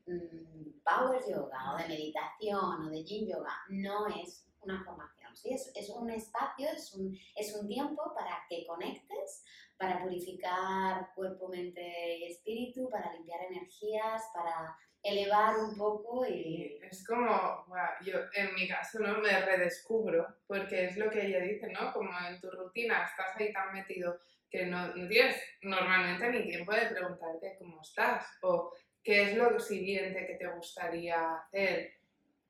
mm, 0.06 0.80
power 0.82 1.22
yoga 1.28 1.75
o 1.75 1.76
de 1.76 1.88
meditación 1.88 2.87
o 2.87 2.90
de 2.90 3.04
yin 3.04 3.28
yoga, 3.28 3.54
no 3.68 4.06
es 4.08 4.46
una 4.62 4.82
formación. 4.84 5.32
Es, 5.44 5.88
un 5.90 6.10
espacio, 6.10 6.68
es 6.70 7.54
un 7.54 7.68
tiempo 7.68 8.12
para 8.14 8.44
que 8.49 8.66
conectes, 8.66 9.44
para 9.80 9.99
purificar 9.99 11.10
cuerpo, 11.14 11.49
mente 11.49 12.18
y 12.18 12.25
espíritu, 12.26 12.90
para 12.90 13.14
limpiar 13.14 13.40
energías, 13.50 14.22
para 14.34 14.76
elevar 15.02 15.56
un 15.56 15.75
poco 15.75 16.26
y... 16.26 16.78
Es 16.82 17.02
como, 17.06 17.64
guau, 17.66 17.88
yo 18.04 18.18
en 18.34 18.54
mi 18.54 18.68
caso 18.68 18.99
no 18.99 19.18
me 19.20 19.40
redescubro, 19.40 20.26
porque 20.46 20.84
es 20.84 20.99
lo 20.99 21.10
que 21.10 21.25
ella 21.25 21.40
dice, 21.40 21.72
¿no? 21.72 21.94
Como 21.94 22.10
en 22.28 22.38
tu 22.42 22.50
rutina 22.50 23.06
estás 23.06 23.34
ahí 23.37 23.54
tan 23.54 23.72
metido 23.72 24.20
que 24.50 24.66
no, 24.66 24.88
no 24.88 25.08
tienes 25.08 25.42
normalmente 25.62 26.28
ni 26.28 26.42
tiempo 26.42 26.72
de 26.75 26.87
preguntarte 26.87 27.56
cómo 27.58 27.80
estás 27.80 28.26
o 28.42 28.75
qué 29.02 29.22
es 29.22 29.37
lo 29.38 29.58
siguiente 29.58 30.26
que 30.26 30.34
te 30.34 30.46
gustaría 30.49 31.37
hacer 31.37 31.94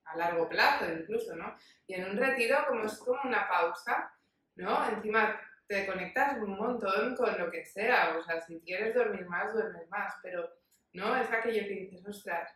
a 0.03 0.17
largo 0.17 0.49
plazo 0.49 0.91
incluso, 0.91 1.33
¿no? 1.37 1.55
Y 1.87 1.93
en 1.93 2.09
un 2.09 2.17
retiro 2.17 2.57
como 2.67 2.83
es 2.83 2.97
como 2.97 3.21
una 3.23 3.47
pausa, 3.47 4.13
¿no? 4.55 4.89
Encima 4.89 5.39
te 5.71 5.85
conectas 5.85 6.37
un 6.37 6.57
montón 6.57 7.15
con 7.15 7.39
lo 7.39 7.49
que 7.49 7.63
sea, 7.65 8.17
o 8.17 8.23
sea, 8.23 8.41
si 8.41 8.59
quieres 8.59 8.93
dormir 8.93 9.25
más, 9.25 9.53
duermes 9.53 9.87
más, 9.89 10.13
pero 10.21 10.49
¿no? 10.91 11.15
Es 11.15 11.31
aquello 11.31 11.63
que 11.63 11.85
dices, 11.85 12.05
ostras, 12.05 12.51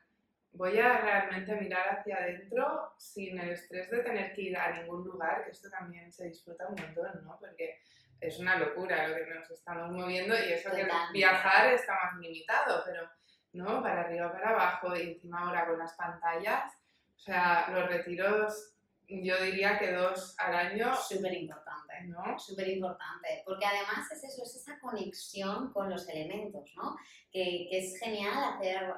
voy 0.52 0.78
a 0.80 0.98
realmente 0.98 1.56
mirar 1.56 1.98
hacia 1.98 2.18
adentro 2.18 2.94
sin 2.98 3.40
el 3.40 3.52
estrés 3.52 3.90
de 3.90 4.00
tener 4.00 4.34
que 4.34 4.42
ir 4.42 4.58
a 4.58 4.82
ningún 4.82 5.06
lugar, 5.06 5.46
que 5.46 5.52
esto 5.52 5.70
también 5.70 6.12
se 6.12 6.28
disfruta 6.28 6.68
un 6.68 6.76
montón, 6.76 7.24
¿no? 7.24 7.38
Porque 7.40 7.80
es 8.20 8.38
una 8.38 8.58
locura 8.58 9.08
lo 9.08 9.16
que 9.16 9.34
nos 9.34 9.50
estamos 9.50 9.92
moviendo 9.92 10.36
y 10.36 10.52
eso 10.52 10.70
que 10.72 10.86
viajar 11.14 11.74
está 11.74 11.94
más 11.94 12.20
limitado, 12.20 12.84
pero, 12.86 13.10
¿no? 13.54 13.82
Para 13.82 14.02
arriba, 14.02 14.30
para 14.34 14.50
abajo 14.50 14.94
y 14.94 15.14
encima 15.14 15.40
ahora 15.40 15.68
con 15.68 15.80
las 15.80 15.94
pantallas, 15.96 16.74
o 17.16 17.20
sea, 17.20 17.70
los 17.72 17.88
retiros, 17.88 18.75
yo 19.08 19.42
diría 19.44 19.78
que 19.78 19.92
dos 19.92 20.36
al 20.40 20.56
año, 20.56 20.96
Súper 20.96 21.34
importante. 21.34 21.76
¿no? 22.04 22.38
Súper 22.40 22.68
importante, 22.70 23.44
porque 23.46 23.66
además 23.66 24.12
es 24.12 24.24
eso, 24.24 24.44
es 24.44 24.56
esa 24.56 24.80
conexión 24.80 25.72
con 25.72 25.90
los 25.90 26.08
elementos, 26.10 26.72
¿no? 26.76 26.96
Que, 27.32 27.68
que 27.70 27.80
es 27.80 28.00
genial 28.00 28.56
hacer, 28.56 28.94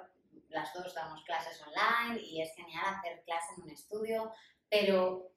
las 0.49 0.73
dos 0.73 0.93
damos 0.93 1.23
clases 1.23 1.61
online 1.61 2.21
y 2.21 2.41
es 2.41 2.53
genial 2.55 2.83
hacer 2.85 3.23
clases 3.25 3.57
en 3.57 3.63
un 3.63 3.69
estudio, 3.69 4.31
pero 4.69 5.31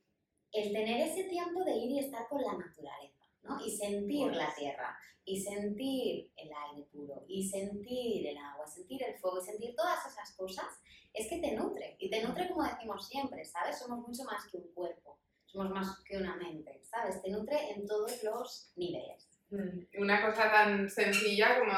el 0.53 0.73
tener 0.73 1.09
ese 1.09 1.25
tiempo 1.25 1.65
de 1.65 1.77
ir 1.77 1.91
y 1.91 1.99
estar 2.01 2.29
con 2.29 2.43
la 2.43 2.53
naturaleza, 2.53 3.20
¿no? 3.43 3.59
Y 3.65 3.71
sentir 3.71 4.33
la 4.33 4.55
tierra, 4.55 4.97
y 5.25 5.41
sentir 5.41 6.31
el 6.37 6.51
aire 6.71 6.87
puro, 6.93 7.25
y 7.29 7.49
sentir 7.49 8.27
el 8.27 8.39
agua, 8.39 8.67
sentir 8.67 9.03
el 9.03 9.19
fuego, 9.19 9.41
y 9.41 9.45
sentir 9.45 9.75
todas 9.77 10.05
esas 10.07 10.35
cosas, 10.37 10.67
es 11.13 11.29
que 11.29 11.39
te 11.41 11.53
nutre. 11.53 11.97
Y 11.99 12.11
te 12.11 12.23
nutre 12.23 12.49
como 12.49 12.65
decimos 12.65 13.07
siempre, 13.09 13.45
¿sabes? 13.45 13.79
Somos 13.79 14.07
mucho 14.07 14.25
más 14.25 14.47
que 14.51 14.57
un 14.59 14.73
cuerpo, 14.73 15.19
somos 15.45 15.71
más 15.71 16.03
que 16.05 16.17
una 16.17 16.37
mente, 16.37 16.81
¿sabes? 16.85 17.21
Te 17.23 17.31
nutre 17.31 17.73
en 17.73 17.87
todos 17.87 18.23
los 18.23 18.73
niveles. 18.77 19.29
Mm, 19.51 20.01
Una 20.03 20.25
cosa 20.25 20.51
tan 20.51 20.89
sencilla 20.89 21.59
como 21.59 21.73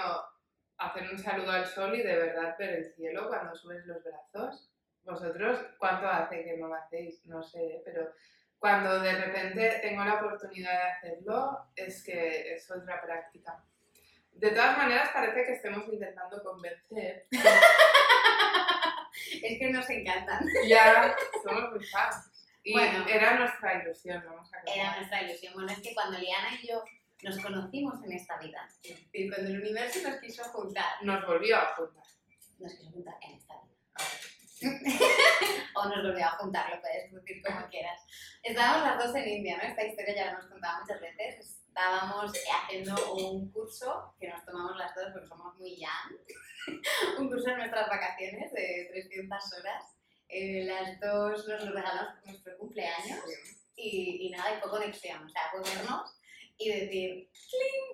hacer 0.76 1.10
un 1.10 1.18
saludo 1.18 1.50
al 1.50 1.66
sol 1.66 1.94
y 1.94 2.02
de 2.02 2.16
verdad 2.16 2.56
ver 2.58 2.70
el 2.70 2.94
cielo 2.94 3.28
cuando 3.28 3.54
subes 3.54 3.86
los 3.86 4.02
brazos. 4.02 4.68
Vosotros, 5.04 5.58
¿cuánto 5.78 6.06
hace 6.06 6.44
que 6.44 6.56
no 6.58 6.68
lo 6.68 6.74
hacéis? 6.74 7.24
No 7.26 7.42
sé, 7.42 7.82
pero 7.84 8.08
cuando 8.62 9.00
de 9.00 9.12
repente 9.12 9.80
tengo 9.82 10.04
la 10.04 10.14
oportunidad 10.14 10.72
de 10.72 10.90
hacerlo, 10.92 11.66
es 11.74 12.04
que 12.04 12.54
es 12.54 12.70
otra 12.70 13.02
práctica. 13.02 13.60
De 14.30 14.52
todas 14.52 14.78
maneras, 14.78 15.10
parece 15.12 15.44
que 15.44 15.52
estemos 15.54 15.84
intentando 15.92 16.40
convencer. 16.44 17.26
Es 19.42 19.58
que 19.58 19.70
nos 19.70 19.88
encantan. 19.90 20.46
Ya 20.68 21.16
somos 21.42 21.70
muy 21.72 21.84
fans. 21.86 22.30
Y 22.62 22.72
Bueno. 22.72 23.04
era 23.08 23.34
nuestra 23.36 23.82
ilusión, 23.82 24.22
vamos 24.24 24.48
a 24.54 24.58
Era 24.72 24.96
nuestra 24.96 25.22
ilusión. 25.22 25.54
Bueno, 25.54 25.72
es 25.72 25.80
que 25.80 25.92
cuando 25.94 26.18
Liana 26.18 26.54
y 26.62 26.68
yo 26.68 26.84
nos 27.24 27.38
conocimos 27.40 28.02
en 28.04 28.12
esta 28.12 28.38
vida, 28.38 28.68
decir, 28.82 29.28
cuando 29.28 29.50
el 29.50 29.60
universo 29.60 30.08
nos 30.08 30.20
quiso 30.20 30.44
juntar, 30.44 31.02
Nos 31.02 31.26
volvió 31.26 31.56
a 31.56 31.74
juntar. 31.74 32.04
nos 32.60 32.74
quiso 32.74 32.90
juntar 32.92 33.14
en 33.22 33.32
esta 33.34 33.54
vida. 33.54 33.74
o 35.74 35.84
nos 35.88 36.02
volvió 36.02 36.26
a 36.26 36.38
juntar, 36.38 36.70
lo 36.70 36.80
puedes 36.80 37.12
decir 37.12 37.42
como 37.42 37.68
quieras. 37.68 38.00
Estábamos 38.42 38.86
las 38.86 39.06
dos 39.06 39.16
en 39.16 39.28
India, 39.28 39.56
¿no? 39.56 39.62
Esta 39.64 39.84
historia 39.84 40.14
ya 40.14 40.24
la 40.26 40.32
hemos 40.32 40.46
contado 40.46 40.80
muchas 40.80 41.00
veces. 41.00 41.58
Estábamos 41.68 42.32
haciendo 42.64 43.14
un 43.14 43.50
curso 43.50 44.14
que 44.20 44.28
nos 44.28 44.44
tomamos 44.44 44.76
las 44.76 44.94
dos 44.94 45.06
porque 45.12 45.28
somos 45.28 45.56
muy 45.58 45.76
young. 45.76 46.20
un 47.18 47.28
curso 47.28 47.50
en 47.50 47.58
nuestras 47.58 47.88
vacaciones 47.88 48.52
de 48.52 48.88
300 48.92 49.52
horas. 49.58 49.84
Eh, 50.28 50.64
las 50.64 51.00
dos 51.00 51.46
nos 51.46 51.64
lo 51.64 51.72
regalamos 51.72 52.14
por 52.20 52.28
nuestro 52.28 52.58
cumpleaños 52.58 53.20
y, 53.76 54.26
y 54.26 54.30
nada, 54.30 54.56
y 54.56 54.60
fue 54.60 54.70
conexión. 54.70 55.24
O 55.24 55.28
sea, 55.28 55.42
fue 55.50 55.60
vernos 55.60 56.14
y 56.58 56.70
decir, 56.70 57.30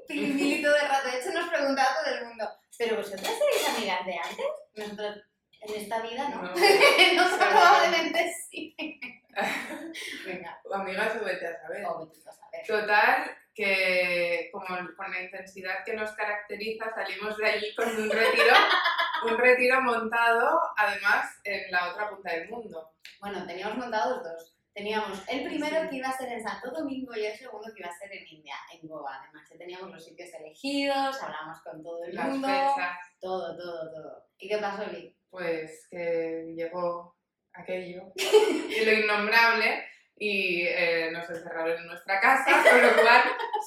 ¡cling! 0.08 0.64
El 0.64 0.88
rato. 0.88 1.08
De 1.08 1.18
hecho, 1.18 1.32
nos 1.32 1.48
preguntaba 1.48 1.96
todo 2.02 2.14
el 2.14 2.26
mundo, 2.26 2.48
¿pero 2.76 2.96
vosotras 2.96 3.22
seréis 3.38 3.68
amigas 3.68 4.06
de 4.06 4.18
antes? 4.18 4.46
Nosotros, 4.74 5.24
en 5.60 5.74
esta 5.74 6.00
vida 6.02 6.28
no. 6.28 6.42
No. 6.42 6.52
No, 7.16 7.36
probablemente 7.36 8.34
sí. 8.50 8.74
Venga, 10.26 10.60
Amigas, 10.72 11.24
vete 11.24 11.46
a 11.46 11.60
saber. 11.62 11.84
o 11.86 12.06
vete 12.06 12.28
a 12.28 12.32
saber. 12.32 12.66
Total, 12.66 13.30
que 13.54 14.48
como 14.52 14.66
con 14.96 15.10
la 15.10 15.22
intensidad 15.22 15.84
que 15.84 15.94
nos 15.94 16.12
caracteriza, 16.12 16.92
salimos 16.94 17.36
de 17.36 17.46
allí 17.48 17.74
con 17.74 17.88
un 17.88 18.10
retiro, 18.10 18.54
un 19.26 19.38
retiro 19.38 19.80
montado, 19.82 20.60
además, 20.76 21.40
en 21.44 21.70
la 21.70 21.90
otra 21.90 22.10
punta 22.10 22.32
del 22.32 22.48
mundo. 22.48 22.92
Bueno, 23.20 23.46
teníamos 23.46 23.78
montados 23.78 24.22
dos. 24.22 24.54
Teníamos 24.74 25.20
el 25.28 25.42
primero 25.44 25.90
que 25.90 25.96
iba 25.96 26.08
a 26.08 26.16
ser 26.16 26.30
en 26.30 26.40
Santo 26.40 26.70
Domingo 26.70 27.12
y 27.16 27.26
el 27.26 27.36
segundo 27.36 27.66
que 27.74 27.80
iba 27.80 27.88
a 27.90 27.98
ser 27.98 28.12
en 28.12 28.24
India, 28.28 28.54
en 28.72 28.86
Goa. 28.86 29.18
Además, 29.24 29.48
ya 29.50 29.58
teníamos 29.58 29.90
los 29.90 30.04
sitios 30.04 30.32
elegidos, 30.34 31.20
hablamos 31.20 31.60
con 31.62 31.82
todo 31.82 32.04
el 32.04 32.14
Las 32.14 32.28
mundo. 32.28 32.46
fechas, 32.46 32.98
Todo, 33.20 33.56
todo, 33.56 33.90
todo. 33.90 34.24
¿Y 34.38 34.48
qué 34.48 34.58
pasó? 34.58 34.84
Pues 35.30 35.86
que 35.90 36.52
llegó 36.56 37.16
aquello, 37.52 38.12
y 38.16 38.84
lo 38.84 38.92
innombrable, 38.92 39.84
y 40.16 40.66
eh, 40.66 41.10
nos 41.12 41.28
encerraron 41.30 41.78
en 41.78 41.86
nuestra 41.86 42.20
casa, 42.20 42.62
con 42.68 42.82
lo 42.82 42.92
cual, 43.02 43.22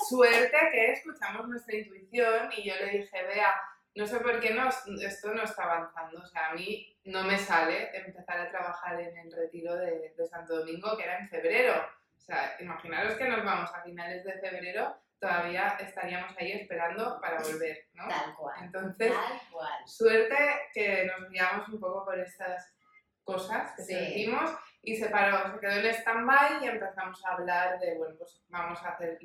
suerte 0.10 0.58
que 0.72 0.92
escuchamos 0.92 1.48
nuestra 1.48 1.78
intuición 1.78 2.50
y 2.58 2.64
yo 2.64 2.76
le 2.76 3.00
dije, 3.00 3.24
vea, 3.24 3.54
no 3.96 4.06
sé 4.06 4.20
por 4.20 4.40
qué 4.40 4.54
no, 4.54 4.70
esto 4.70 5.34
no 5.34 5.44
está 5.44 5.64
avanzando, 5.64 6.20
o 6.20 6.26
sea, 6.26 6.50
a 6.50 6.54
mí 6.54 6.98
no 7.06 7.24
me 7.24 7.38
sale 7.38 7.90
empezar 7.94 8.40
a 8.40 8.50
trabajar 8.50 9.00
en 9.00 9.18
el 9.18 9.32
retiro 9.32 9.76
de, 9.76 10.14
de 10.16 10.28
Santo 10.28 10.60
Domingo, 10.60 10.98
que 10.98 11.04
era 11.04 11.20
en 11.20 11.28
febrero. 11.28 11.74
O 12.18 12.22
sea, 12.22 12.56
imaginaros 12.60 13.16
que 13.16 13.28
nos 13.28 13.44
vamos 13.44 13.70
a 13.74 13.84
finales 13.84 14.24
de 14.24 14.34
febrero, 14.34 14.96
todavía 15.22 15.78
estaríamos 15.80 16.36
ahí 16.38 16.52
esperando 16.54 17.22
para 17.22 17.38
volver, 17.44 17.86
¿no? 17.94 18.08
Tal 18.10 18.36
cual. 18.36 18.56
Entonces, 18.64 19.14
Tal 19.14 19.42
cual. 19.52 19.88
Suerte 19.88 20.38
que 20.74 21.06
nos 21.06 21.30
guiamos 21.30 21.70
un 21.70 21.80
poco 21.80 22.04
por 22.04 22.20
estas 22.20 22.76
cosas 23.24 23.74
que 23.78 23.84
Sí. 23.84 23.94
sentimos 23.94 24.52
y 24.82 24.98
se 24.98 25.10
paró, 25.10 25.54
se 25.54 25.60
quedó 25.60 25.72
en 25.74 25.86
stand-by 25.86 26.64
y 26.66 26.68
empezamos 26.68 27.24
a 27.24 27.34
hablar 27.34 27.80
de, 27.80 27.98
bueno, 27.98 28.16
pues 28.18 28.44
vamos 28.50 28.84
a 28.84 28.90
hacer 28.90 29.20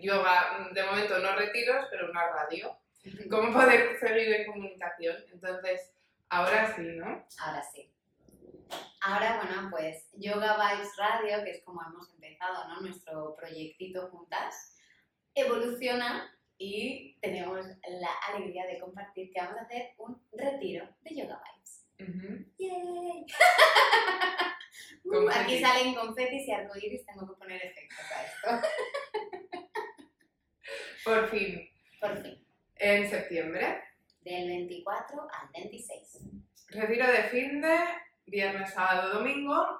yoga, 0.00 0.68
de 0.72 0.82
momento 0.84 1.18
no 1.18 1.34
retiros, 1.36 1.86
pero 1.90 2.10
una 2.10 2.28
radio. 2.28 2.76
¿Cómo 3.30 3.52
poder 3.52 3.98
seguir 3.98 4.32
en 4.34 4.46
comunicación? 4.46 5.16
Entonces, 5.32 5.92
ahora 6.28 6.74
sí, 6.74 6.82
¿no? 6.82 7.26
Ahora 7.38 7.62
sí. 7.62 7.90
Ahora, 9.02 9.36
bueno, 9.42 9.68
pues 9.70 10.08
Yoga 10.14 10.56
Vibes 10.56 10.96
Radio, 10.96 11.44
que 11.44 11.50
es 11.50 11.62
como 11.64 11.82
hemos 11.82 12.10
empezado, 12.14 12.66
¿no? 12.68 12.80
Nuestro 12.80 13.36
proyectito 13.36 14.08
juntas, 14.08 14.73
evoluciona 15.34 16.30
y 16.58 17.18
tenemos 17.20 17.66
la 17.88 18.10
alegría 18.32 18.66
de 18.66 18.78
compartir 18.78 19.30
que 19.32 19.40
vamos 19.40 19.58
a 19.58 19.62
hacer 19.62 19.90
un 19.98 20.20
retiro 20.32 20.88
de 21.02 21.16
Yoga 21.16 21.42
Vibes. 21.98 22.54
¡Yay! 22.58 23.26
Uh, 25.04 25.10
Confetis. 25.10 25.36
aquí 25.36 25.60
salen 25.60 25.94
confetis 25.94 26.48
y 26.48 26.52
arcoíris, 26.52 27.04
tengo 27.06 27.28
que 27.28 27.34
poner 27.38 27.62
efectos 27.62 27.98
a 28.10 28.24
esto. 28.24 28.68
Por 31.04 31.28
fin, 31.28 31.68
Por 32.00 32.22
fin, 32.22 32.44
en 32.76 33.10
septiembre, 33.10 33.82
del 34.22 34.48
24 34.48 35.20
al 35.30 35.48
26. 35.52 36.20
retiro 36.70 37.06
de 37.06 37.22
fin 37.24 37.60
de 37.60 37.76
viernes, 38.26 38.72
sábado, 38.72 39.18
domingo. 39.18 39.78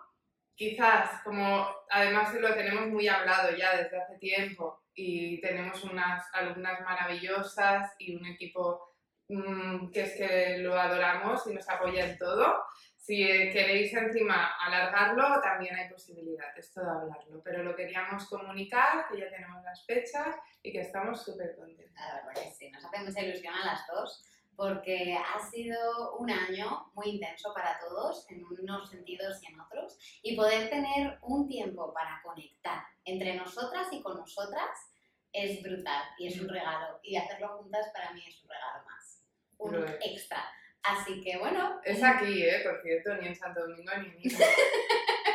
Quizás, 0.56 1.23
como 1.25 1.66
además 1.90 2.32
lo 2.34 2.54
tenemos 2.54 2.87
muy 2.88 3.08
hablado 3.08 3.56
ya 3.56 3.76
desde 3.76 4.00
hace 4.00 4.18
tiempo 4.18 4.82
y 4.94 5.40
tenemos 5.40 5.82
unas 5.84 6.25
alumnas 6.32 6.80
maravillosas 6.82 7.92
y 7.99 8.14
un 8.14 8.26
equipo 8.26 8.94
mm, 9.28 9.90
que 9.90 10.02
es 10.02 10.16
que 10.16 10.58
lo 10.58 10.78
adoramos 10.78 11.44
y 11.49 11.54
nos 11.54 11.68
apoya 11.68 12.06
en 12.06 12.18
todo. 12.18 12.62
Si 12.96 13.16
queréis 13.52 13.92
encima 13.92 14.54
alargarlo, 14.64 15.40
también 15.42 15.75
hay 15.75 15.90
posibilidad, 15.90 16.56
es 16.56 16.73
todo 16.73 16.88
hablarlo. 16.88 17.42
Pero 17.44 17.62
lo 17.62 17.76
queríamos 17.76 18.26
comunicar, 18.28 19.06
que 19.08 19.18
ya 19.18 19.28
tenemos 19.28 19.62
las 19.62 19.84
fechas 19.84 20.37
y 20.62 20.73
que 20.73 20.80
estamos 20.80 21.23
súper 21.23 21.54
contentos. 21.56 21.94
La 21.96 22.25
verdad 22.26 22.50
sí, 22.56 22.70
nos 22.70 22.84
hace 22.84 23.26
ilusión 23.26 23.54
a 23.54 23.66
las 23.66 23.87
dos 23.88 24.25
porque 24.56 25.16
ha 25.16 25.38
sido 25.50 26.16
un 26.16 26.30
año 26.30 26.90
muy 26.94 27.11
intenso 27.11 27.52
para 27.54 27.78
todos 27.78 28.30
en 28.30 28.44
unos 28.44 28.90
sentidos 28.90 29.42
y 29.42 29.52
en 29.52 29.61
otros 29.61 29.99
y 30.23 30.37
poder 30.37 30.70
tener 30.70 31.18
un 31.23 31.49
tiempo 31.49 31.92
para 31.92 32.20
conectar 32.23 32.84
entre 33.04 33.34
nosotras 33.34 33.88
y 33.92 34.02
con 34.02 34.18
nosotras 34.18 34.70
es 35.32 35.62
brutal 35.62 36.04
y 36.18 36.28
es 36.28 36.40
un 36.40 36.49
regalo 36.49 37.00
y 37.02 37.16
hacerlo 37.16 37.58
juntas 37.58 37.90
para 37.92 38.12
mí 38.12 38.23
es 38.26 38.42
un 38.42 38.49
regalo 38.49 38.84
más, 38.84 39.25
un 39.58 39.75
extra. 40.00 40.44
Así 40.82 41.23
que 41.23 41.38
bueno, 41.38 41.80
Es 41.82 42.02
aquí, 42.02 42.42
¿eh? 42.44 42.61
Por 42.62 42.80
cierto, 42.82 43.16
ni 43.16 43.28
en 43.28 43.34
Santo 43.34 43.61
Domingo 43.62 43.90
ni 43.96 44.08
en 44.08 44.18
Ica. 44.20 44.44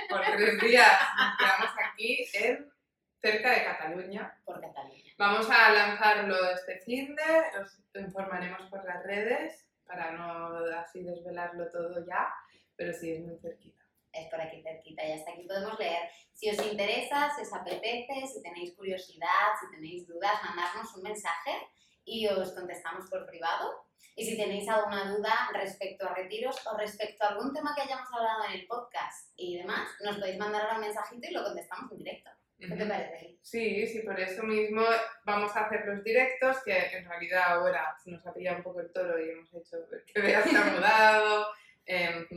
Por 0.09 0.21
tres 0.21 0.61
días 0.61 0.99
nos 1.17 1.37
quedamos 1.37 1.75
aquí 1.83 2.27
en, 2.33 2.71
cerca 3.19 3.51
de 3.51 3.63
Cataluña. 3.63 4.39
por 4.45 4.61
Cataluña. 4.61 4.98
Vamos 5.19 5.49
a 5.49 5.73
lanzarlo 5.73 6.49
este 6.51 6.79
fin 6.79 7.13
de, 7.13 7.59
os 7.59 7.77
informaremos 7.93 8.69
por 8.69 8.85
las 8.85 9.03
redes 9.03 9.67
para 9.85 10.13
no 10.13 10.55
así 10.79 11.03
desvelarlo 11.03 11.69
todo 11.71 12.05
ya, 12.07 12.33
pero 12.77 12.93
sí 12.93 13.11
es 13.11 13.19
muy 13.25 13.37
cerquita. 13.37 13.83
es 14.13 14.29
por 14.29 14.39
aquí 14.39 14.63
cerquita 14.63 15.05
y 15.05 15.11
hasta 15.11 15.31
aquí 15.31 15.43
podemos 15.43 15.77
leer. 15.77 16.09
Si 16.31 16.49
os 16.49 16.65
interesa, 16.65 17.29
si 17.35 17.41
os 17.41 17.53
apetece, 17.53 18.27
si 18.33 18.41
tenéis 18.41 18.73
curiosidad, 18.77 19.59
si 19.59 19.69
tenéis 19.75 20.07
dudas, 20.07 20.41
mandarnos 20.41 20.95
un 20.95 21.03
mensaje 21.03 21.67
y 22.05 22.25
os 22.27 22.53
contestamos 22.53 23.09
por 23.09 23.25
privado. 23.25 23.89
Y 24.15 24.23
si 24.23 24.37
tenéis 24.37 24.69
alguna 24.69 25.13
duda 25.13 25.49
respecto 25.51 26.07
a 26.07 26.15
retiros 26.15 26.65
o 26.65 26.77
respecto 26.77 27.25
a 27.25 27.31
algún 27.31 27.53
tema 27.53 27.75
que 27.75 27.81
hayamos 27.81 28.07
hablado 28.13 28.45
en 28.45 28.51
el 28.53 28.67
podcast 28.67 29.33
y 29.35 29.57
demás, 29.57 29.89
nos 30.01 30.15
podéis 30.15 30.39
mandar 30.39 30.75
un 30.75 30.79
mensajito 30.79 31.27
y 31.27 31.33
lo 31.33 31.43
contestamos 31.43 31.91
en 31.91 31.97
directo. 31.97 32.38
¿Qué 32.59 32.75
te 32.75 32.85
parece? 32.85 33.37
Sí, 33.41 33.87
sí, 33.87 33.99
por 34.01 34.19
eso 34.19 34.43
mismo 34.43 34.83
vamos 35.23 35.55
a 35.55 35.65
hacer 35.65 35.85
los 35.85 36.03
directos, 36.03 36.57
que 36.63 36.77
en 36.77 37.05
realidad 37.05 37.43
ahora 37.47 37.95
nos 38.05 38.25
ha 38.27 38.33
pillado 38.33 38.57
un 38.57 38.63
poco 38.63 38.81
el 38.81 38.91
toro 38.91 39.17
y 39.17 39.29
hemos 39.29 39.53
hecho 39.53 39.77
que 40.05 40.21
Bea 40.21 40.43
se 40.43 40.57
ha 40.57 40.65
mudado. 40.65 41.47
em, 41.85 42.27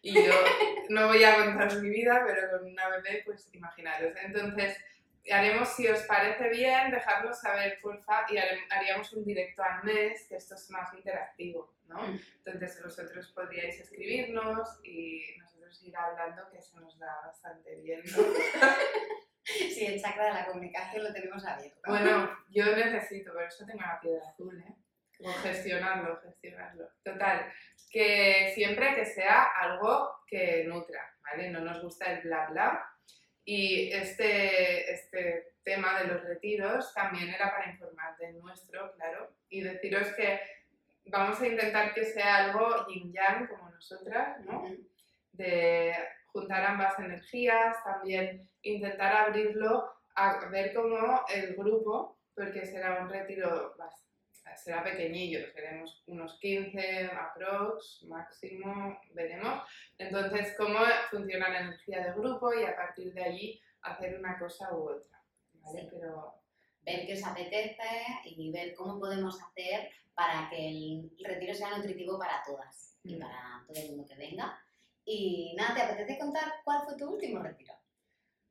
y 0.00 0.14
yo 0.14 0.32
no 0.88 1.08
voy 1.08 1.22
a 1.22 1.36
contar 1.36 1.76
mi 1.82 1.90
vida, 1.90 2.24
pero 2.26 2.50
con 2.50 2.66
una 2.66 2.88
bebé, 2.88 3.22
pues 3.26 3.52
imaginaros. 3.52 4.14
Entonces, 4.24 4.78
haremos, 5.30 5.68
si 5.68 5.86
os 5.86 6.00
parece 6.04 6.48
bien, 6.48 6.90
dejadnos 6.90 7.38
saber, 7.38 7.78
porfa, 7.82 8.26
y 8.30 8.38
haríamos 8.38 9.12
un 9.12 9.24
directo 9.24 9.62
al 9.62 9.84
mes, 9.84 10.26
que 10.28 10.36
esto 10.36 10.54
es 10.54 10.70
más 10.70 10.94
interactivo, 10.94 11.74
¿no? 11.88 12.00
Mm. 12.00 12.20
Entonces, 12.44 12.82
vosotros 12.82 13.32
podríais 13.32 13.78
escribirnos 13.80 14.80
y 14.82 15.36
nosotros 15.38 15.82
ir 15.82 15.96
hablando 15.96 16.48
que 16.50 16.62
se 16.62 16.76
nos 16.76 16.98
da 16.98 17.20
bastante 17.26 17.74
bien. 17.76 18.02
sí, 19.74 19.86
el 19.86 20.00
chakra 20.00 20.26
de 20.26 20.34
la 20.34 20.46
comunicación 20.46 21.04
lo 21.04 21.12
tenemos 21.12 21.44
abierto. 21.46 21.80
Bueno, 21.86 22.30
yo 22.50 22.76
necesito, 22.76 23.32
por 23.32 23.44
eso 23.44 23.64
tengo 23.64 23.80
la 23.80 24.00
piedra 24.00 24.28
azul, 24.28 24.58
¿eh? 24.60 24.74
O 25.20 25.32
gestionarlo, 25.32 26.20
gestionarlo. 26.20 26.88
Total, 27.02 27.52
que 27.90 28.52
siempre 28.54 28.94
que 28.94 29.04
sea 29.04 29.44
algo 29.60 30.22
que 30.26 30.64
nutra, 30.64 31.00
¿vale? 31.24 31.50
No 31.50 31.60
nos 31.60 31.82
gusta 31.82 32.12
el 32.12 32.22
bla 32.22 32.46
bla. 32.50 32.94
Y 33.44 33.90
este, 33.92 34.92
este 34.92 35.54
tema 35.64 35.98
de 36.00 36.08
los 36.08 36.22
retiros 36.22 36.92
también 36.92 37.30
era 37.30 37.50
para 37.50 37.70
informar 37.70 38.16
de 38.18 38.32
nuestro, 38.34 38.92
claro, 38.92 39.32
y 39.48 39.62
deciros 39.62 40.08
que 40.08 40.40
vamos 41.06 41.40
a 41.40 41.46
intentar 41.46 41.94
que 41.94 42.04
sea 42.04 42.44
algo 42.44 42.86
yin 42.88 43.12
yang 43.12 43.46
como 43.48 43.70
nosotras, 43.70 44.38
¿no? 44.44 44.64
De 45.32 45.94
juntar 46.32 46.64
ambas 46.64 46.98
energías, 46.98 47.76
también 47.84 48.48
intentar 48.62 49.12
abrirlo 49.14 49.90
a 50.14 50.48
ver 50.50 50.74
cómo 50.74 51.22
el 51.32 51.54
grupo, 51.54 52.18
porque 52.34 52.64
será 52.66 53.02
un 53.02 53.08
retiro 53.08 53.74
será 54.56 54.82
pequeñillo, 54.82 55.40
seremos 55.52 56.02
unos 56.06 56.38
15 56.40 57.06
aprox, 57.06 58.02
máximo, 58.08 58.98
veremos. 59.12 59.62
Entonces, 59.98 60.54
cómo 60.56 60.78
funciona 61.10 61.48
la 61.48 61.60
energía 61.60 62.04
del 62.04 62.14
grupo 62.14 62.52
y 62.52 62.64
a 62.64 62.76
partir 62.76 63.12
de 63.14 63.24
allí 63.24 63.62
hacer 63.82 64.18
una 64.18 64.38
cosa 64.38 64.74
u 64.74 64.90
otra. 64.90 65.22
¿vale? 65.54 65.88
Pero... 65.90 66.34
Ver 66.82 67.06
qué 67.06 67.14
os 67.14 67.24
apetece 67.24 67.82
y 68.24 68.50
ver 68.50 68.74
cómo 68.74 68.98
podemos 68.98 69.38
hacer 69.42 69.90
para 70.14 70.48
que 70.48 70.68
el 70.68 71.10
retiro 71.22 71.52
sea 71.52 71.76
nutritivo 71.76 72.18
para 72.18 72.42
todas 72.46 72.96
y 73.04 73.16
mm. 73.16 73.18
para 73.18 73.64
todo 73.66 73.76
el 73.78 73.90
mundo 73.90 74.06
que 74.08 74.14
venga. 74.14 74.58
Y 75.10 75.54
nada, 75.56 75.74
¿te 75.74 75.80
apetece 75.80 76.18
contar 76.18 76.52
cuál 76.62 76.82
fue 76.84 76.94
tu 76.94 77.10
último 77.10 77.42
retiro? 77.42 77.72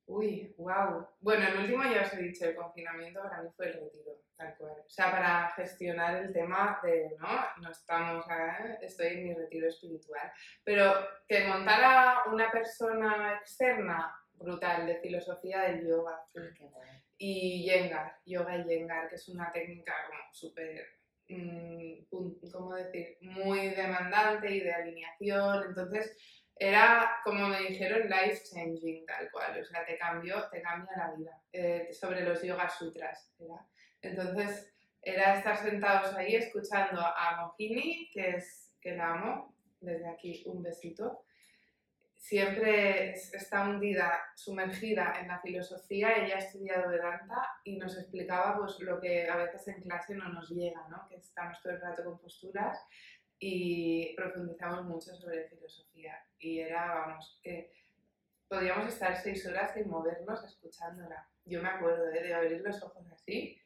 Uy, 0.08 0.56
wow. 0.58 1.08
Bueno, 1.20 1.48
el 1.50 1.60
último 1.60 1.84
ya 1.84 2.02
os 2.02 2.14
he 2.14 2.24
dicho, 2.24 2.46
el 2.46 2.56
confinamiento 2.56 3.22
para 3.22 3.44
mí 3.44 3.50
fue 3.56 3.68
el 3.68 3.74
retiro, 3.74 4.24
tal 4.36 4.58
cual. 4.58 4.74
O 4.84 4.90
sea, 4.90 5.12
para 5.12 5.50
gestionar 5.52 6.16
el 6.16 6.34
tema 6.34 6.80
de, 6.82 7.16
¿no? 7.20 7.28
No 7.62 7.70
estamos, 7.70 8.26
¿eh? 8.28 8.80
estoy 8.82 9.08
en 9.08 9.24
mi 9.26 9.34
retiro 9.36 9.68
espiritual. 9.68 10.32
Pero 10.64 10.94
que 11.28 11.46
montara 11.46 12.24
una 12.26 12.50
persona 12.50 13.36
externa, 13.40 14.12
brutal, 14.34 14.88
de 14.88 14.96
filosofía 14.96 15.62
del 15.62 15.88
yoga. 15.88 16.26
Y 17.20 17.70
Yengar, 17.70 18.18
yoga 18.26 18.58
y 18.58 18.64
Yengar, 18.64 19.10
que 19.10 19.16
es 19.16 19.30
una 19.30 19.52
técnica 19.52 19.94
como 20.08 20.34
súper 20.34 20.98
Mm, 21.30 22.06
¿cómo 22.52 22.76
decir?, 22.76 23.18
muy 23.22 23.70
demandante 23.70 24.50
y 24.50 24.62
de 24.62 24.74
alineación. 24.74 25.66
Entonces, 25.68 26.16
era, 26.60 27.20
como 27.24 27.48
me 27.48 27.60
dijeron, 27.62 28.10
life 28.10 28.44
changing, 28.44 29.06
tal 29.06 29.30
cual. 29.32 29.60
O 29.62 29.66
sea, 29.66 29.86
te 29.86 29.98
cambió, 29.98 30.50
te 30.50 30.62
cambia 30.62 30.92
la 30.98 31.12
vida. 31.12 31.42
Eh, 31.52 31.90
sobre 31.94 32.24
los 32.24 32.42
yoga 32.42 32.70
sutras, 32.70 33.34
Entonces, 34.02 34.74
era 35.02 35.36
estar 35.38 35.58
sentados 35.58 36.16
ahí 36.16 36.36
escuchando 36.36 37.02
a 37.02 37.38
Mohini, 37.42 38.10
que 38.12 38.30
es 38.32 38.76
que 38.82 38.96
la 38.96 39.14
amo, 39.14 39.56
desde 39.80 40.10
aquí 40.10 40.44
un 40.48 40.64
besito, 40.64 41.24
siempre 42.18 43.12
está 43.12 43.70
hundida, 43.70 44.20
sumergida 44.36 45.14
en 45.20 45.28
la 45.28 45.40
filosofía, 45.40 46.14
ella 46.18 46.36
ha 46.36 46.40
estudiado 46.40 46.90
Vedanta 46.90 47.48
y 47.64 47.78
nos 47.78 47.98
explicaba 47.98 48.58
pues, 48.58 48.80
lo 48.80 49.00
que 49.00 49.30
a 49.30 49.38
veces 49.38 49.68
en 49.70 49.82
clase 49.82 50.16
no 50.16 50.28
nos 50.30 50.50
llega, 50.50 50.86
¿no? 50.90 51.08
que 51.08 51.16
estamos 51.16 51.62
todo 51.62 51.74
el 51.74 51.82
rato 51.82 52.04
con 52.04 52.20
posturas 52.20 52.78
y 53.40 54.16
profundizamos 54.16 54.86
mucho 54.86 55.16
sobre 55.16 55.48
filosofía. 55.50 56.24
Y 56.40 56.60
era, 56.60 56.94
vamos, 56.94 57.40
que 57.44 57.72
podíamos 58.48 58.88
estar 58.88 59.16
seis 59.18 59.46
horas 59.46 59.74
sin 59.74 59.90
movernos 59.90 60.44
escuchándola. 60.44 61.28
Yo 61.46 61.62
me 61.62 61.70
acuerdo 61.70 62.10
¿eh? 62.10 62.24
de 62.24 62.34
abrir 62.34 62.62
los 62.62 62.82
ojos 62.84 63.06
así 63.12 63.62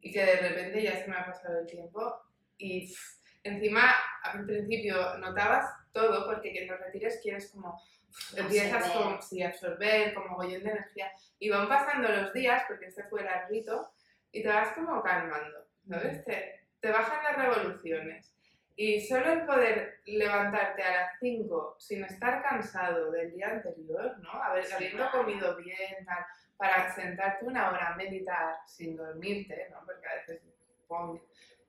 y 0.00 0.12
que 0.12 0.24
de 0.24 0.36
repente 0.36 0.82
ya 0.82 0.96
se 0.96 1.08
me 1.08 1.16
ha 1.16 1.26
pasado 1.26 1.60
el 1.60 1.66
tiempo 1.66 2.14
y 2.58 2.94
encima 3.42 3.92
al 4.22 4.44
principio 4.44 5.18
notabas 5.18 5.68
todo 5.92 6.26
porque 6.26 6.62
en 6.62 6.68
los 6.68 6.78
retiros 6.80 7.14
quieres 7.22 7.50
como 7.50 7.80
empiezas 8.36 8.90
como, 8.90 9.20
sí, 9.20 9.42
absorber, 9.42 10.14
como 10.14 10.36
gollón 10.36 10.62
de 10.62 10.70
energía. 10.70 11.12
Y 11.38 11.50
van 11.50 11.68
pasando 11.68 12.08
los 12.08 12.32
días, 12.32 12.62
porque 12.68 12.86
este 12.86 13.04
fue 13.04 13.20
el 13.20 13.48
rito, 13.48 13.90
y 14.32 14.42
te 14.42 14.48
vas 14.48 14.72
como 14.72 15.02
calmando, 15.02 15.66
¿sabes? 15.88 16.24
Te, 16.24 16.66
te 16.80 16.90
bajan 16.90 17.22
las 17.22 17.36
revoluciones. 17.36 18.35
Y 18.76 19.00
solo 19.00 19.32
el 19.32 19.46
poder 19.46 20.00
levantarte 20.04 20.82
a 20.82 20.90
las 20.90 21.18
5 21.18 21.76
sin 21.78 22.04
estar 22.04 22.42
cansado 22.42 23.10
del 23.10 23.32
día 23.32 23.48
anterior, 23.48 24.18
¿no? 24.18 24.30
habiendo 24.42 25.10
comido 25.10 25.56
bien, 25.56 26.04
tal, 26.04 26.24
para 26.58 26.94
sentarte 26.94 27.46
una 27.46 27.70
hora 27.70 27.88
a 27.88 27.96
meditar 27.96 28.56
sin 28.66 28.96
dormirte, 28.96 29.68
¿no? 29.70 29.78
Porque 29.84 30.06
a 30.06 30.14
veces, 30.16 30.42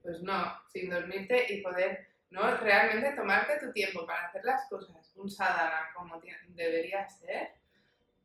pues 0.02 0.22
no, 0.22 0.54
sin 0.67 0.89
dormirte 0.89 1.54
y 1.54 1.62
poder 1.62 2.08
¿no? 2.30 2.58
Realmente 2.58 3.13
tomarte 3.13 3.60
tu 3.60 3.72
tiempo 3.72 4.06
para 4.06 4.28
hacer 4.28 4.43
las 4.43 4.67
cosas, 4.70 5.13
un 5.15 5.30
sadhana 5.30 5.89
como 5.96 6.22
debería 6.50 7.08
ser, 7.08 7.54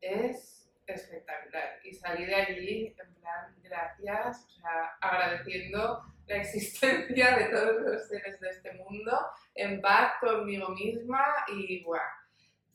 es 0.01 0.68
espectacular. 0.87 1.79
Y 1.85 1.95
salir 1.95 2.29
de 2.29 2.35
allí 2.35 2.97
en 2.99 3.14
plan, 3.14 3.55
gracias, 3.62 4.45
o 4.45 4.51
sea, 4.61 4.97
agradeciendo 5.01 6.03
la 6.33 6.38
existencia 6.38 7.37
de 7.37 7.45
todos 7.47 7.83
los 7.83 8.09
seres 8.09 8.40
de 8.40 8.49
este 8.49 8.73
mundo, 8.73 9.12
en 9.55 9.81
paz 9.81 10.14
conmigo 10.21 10.68
misma 10.71 11.23
y 11.49 11.83
bueno, 11.85 12.05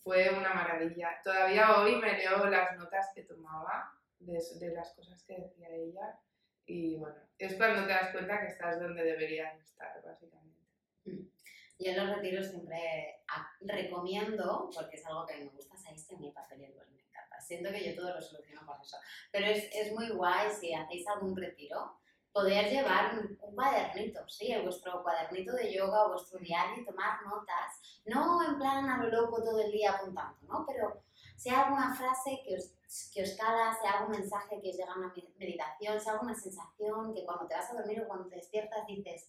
fue 0.03 0.29
una 0.29 0.53
maravilla. 0.53 1.19
Todavía 1.23 1.77
hoy 1.77 1.95
me 1.95 2.17
leo 2.17 2.45
las 2.45 2.77
notas 2.77 3.11
que 3.15 3.23
tomaba 3.23 3.93
de, 4.19 4.39
de 4.59 4.73
las 4.73 4.93
cosas 4.93 5.23
que 5.23 5.39
decía 5.39 5.69
ella 5.69 6.19
y 6.67 6.97
bueno, 6.97 7.17
es 7.39 7.55
cuando 7.55 7.87
te 7.87 7.93
das 7.93 8.11
cuenta 8.11 8.41
que 8.41 8.47
estás 8.47 8.79
donde 8.79 9.03
deberías 9.03 9.59
estar, 9.59 10.01
básicamente. 10.03 10.61
Yo 11.79 11.91
en 11.91 11.97
los 11.97 12.15
retiros 12.15 12.47
siempre 12.47 13.21
recomiendo, 13.61 14.69
porque 14.73 14.97
es 14.97 15.05
algo 15.05 15.25
que 15.25 15.37
me 15.37 15.49
gusta, 15.49 15.75
a 15.75 16.17
mí 16.17 16.27
el 16.27 16.33
papel 16.33 16.61
y 16.61 16.65
el 16.65 16.73
me 16.73 17.01
encanta. 17.01 17.39
Siento 17.39 17.71
que 17.71 17.85
yo 17.85 17.95
todo 17.95 18.13
lo 18.13 18.21
soluciono 18.21 18.65
con 18.65 18.81
eso. 18.81 18.97
Pero 19.31 19.45
es, 19.45 19.69
es 19.73 19.93
muy 19.93 20.09
guay 20.09 20.51
si 20.51 20.73
hacéis 20.73 21.07
algún 21.07 21.37
retiro, 21.37 21.99
poder 22.37 22.69
llevar 22.69 23.17
un, 23.17 23.35
cuadernito, 23.55 24.19
¿sí? 24.29 24.53
vuestro 24.61 25.01
cuadernito 25.01 25.53
de 25.53 25.73
yoga 25.73 26.05
o 26.05 26.09
vuestro 26.09 26.37
diario 26.37 26.83
y 26.83 26.85
tomar 26.85 27.23
notas. 27.25 27.81
No 28.05 28.43
en 28.47 28.59
plan 28.59 28.87
a 28.87 29.03
lo 29.03 29.09
loco 29.09 29.41
todo 29.41 29.59
el 29.59 29.71
día 29.71 29.93
apuntando, 29.93 30.37
¿no? 30.47 30.63
Pero 30.67 31.01
hay 31.43 31.51
alguna 31.51 31.95
frase 31.95 32.43
que 32.45 32.57
os, 32.57 33.09
que 33.11 33.23
os 33.23 33.31
cala, 33.31 33.75
hay 33.81 33.89
algún 33.89 34.11
mensaje 34.11 34.61
que 34.61 34.69
os 34.69 34.77
llega 34.77 34.93
a 34.93 34.97
una 34.99 35.11
meditación, 35.39 35.97
hay 35.97 36.07
alguna 36.07 36.35
sensación 36.35 37.15
que 37.15 37.25
cuando 37.25 37.47
te 37.47 37.55
vas 37.55 37.71
a 37.71 37.73
dormir 37.73 38.03
o 38.03 38.07
cuando 38.07 38.29
te 38.29 38.35
despiertas 38.35 38.85
dices 38.85 39.27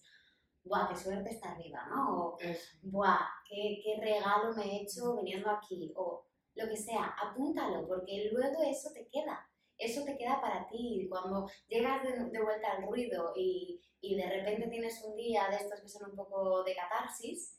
¡buah, 0.63 0.89
qué 0.89 0.95
suerte 0.95 1.31
está 1.31 1.53
arriba! 1.53 1.87
¿no? 1.89 2.15
O, 2.15 2.37
¡buah, 2.83 3.25
qué, 3.49 3.81
qué 3.83 3.97
regalo 3.99 4.53
me 4.53 4.65
he 4.65 4.83
hecho 4.83 5.15
viniendo 5.15 5.49
aquí! 5.49 5.91
O 5.95 6.25
lo 6.53 6.69
que 6.69 6.77
sea, 6.77 7.15
apúntalo, 7.23 7.87
porque 7.87 8.29
luego 8.31 8.61
eso 8.61 8.91
te 8.93 9.07
queda. 9.07 9.48
Eso 9.79 10.03
te 10.03 10.17
queda 10.17 10.39
para 10.41 10.67
ti. 10.67 11.07
Cuando 11.09 11.49
llegas 11.67 12.03
de, 12.03 12.41
vuelta 12.41 12.73
al 12.73 12.83
ruido 12.83 13.33
y, 13.35 13.81
y, 14.01 14.15
de 14.15 14.29
repente 14.29 14.67
tienes 14.67 15.01
un 15.03 15.15
día 15.15 15.47
de 15.49 15.55
estos 15.55 15.79
que 15.81 15.89
son 15.89 16.11
un 16.11 16.15
poco 16.15 16.63
de 16.63 16.75
catarsis, 16.75 17.57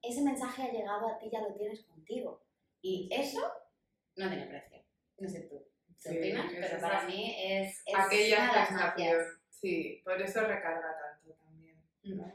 ese 0.00 0.22
mensaje 0.22 0.62
ha 0.62 0.72
llegado 0.72 1.08
a 1.08 1.18
ti, 1.18 1.28
ya 1.30 1.42
lo 1.42 1.52
tienes 1.52 1.84
contigo. 1.84 2.42
Y 2.80 3.08
eso 3.12 3.40
no 4.16 4.28
tiene 4.28 4.46
precio. 4.46 4.82
No 5.18 5.28
sé 5.28 5.40
tú. 5.42 5.66
¿Qué 6.02 6.18
opinas? 6.18 6.50
Pero 6.50 6.80
para 6.80 7.04
mí 7.04 7.36
es, 7.38 7.82
es 7.84 7.94
aquella. 7.94 8.86
Sí, 9.50 10.00
por 10.02 10.22
eso 10.22 10.40
recarga 10.40 10.96
tanto 10.98 11.10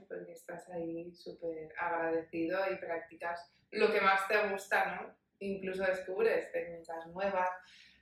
porque 0.07 0.31
estás 0.31 0.69
ahí 0.69 1.11
súper 1.13 1.73
agradecido 1.77 2.59
y 2.71 2.77
practicas 2.77 3.51
lo 3.71 3.91
que 3.91 4.01
más 4.01 4.27
te 4.27 4.47
gusta, 4.49 4.95
¿no? 4.95 5.15
Incluso 5.39 5.83
descubres 5.83 6.51
técnicas 6.51 7.07
nuevas, 7.07 7.49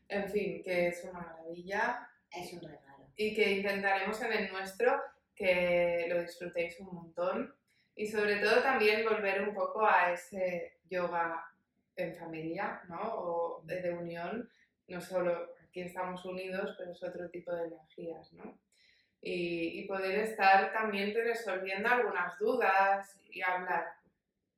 en 0.08 0.30
fin, 0.30 0.64
que 0.64 0.88
es 0.88 1.04
una 1.04 1.20
maravilla. 1.20 2.08
Es 2.32 2.54
un 2.54 2.62
regalo. 2.62 3.10
Y 3.16 3.36
que 3.36 3.52
intentaremos 3.52 4.22
en 4.22 4.34
el 4.34 4.52
nuestro 4.52 5.02
que 5.36 6.06
lo 6.10 6.22
disfrutéis 6.22 6.80
un 6.80 6.94
montón 6.94 7.56
y 7.96 8.08
sobre 8.08 8.38
todo 8.38 8.62
también 8.62 9.04
volver 9.04 9.48
un 9.48 9.54
poco 9.54 9.86
a 9.86 10.12
ese 10.14 10.80
yoga 10.90 11.46
en 11.96 12.16
familia, 12.16 12.82
¿no? 12.88 13.02
O 13.02 13.62
de, 13.64 13.82
de 13.82 13.94
unión, 13.94 14.50
no 14.88 15.02
solo 15.02 15.50
aquí 15.68 15.82
estamos 15.82 16.26
unidos, 16.26 16.76
pero 16.78 16.92
es 16.92 17.04
otro 17.04 17.30
tipo 17.30 17.54
de 17.54 17.68
energías, 17.68 18.34
¿no? 18.34 18.60
y, 19.24 19.88
poder 19.88 20.20
estar 20.20 20.74
también 20.74 21.14
resolviendo 21.14 21.88
algunas 21.88 22.38
dudas 22.38 23.18
y 23.30 23.42
hablar, 23.42 23.86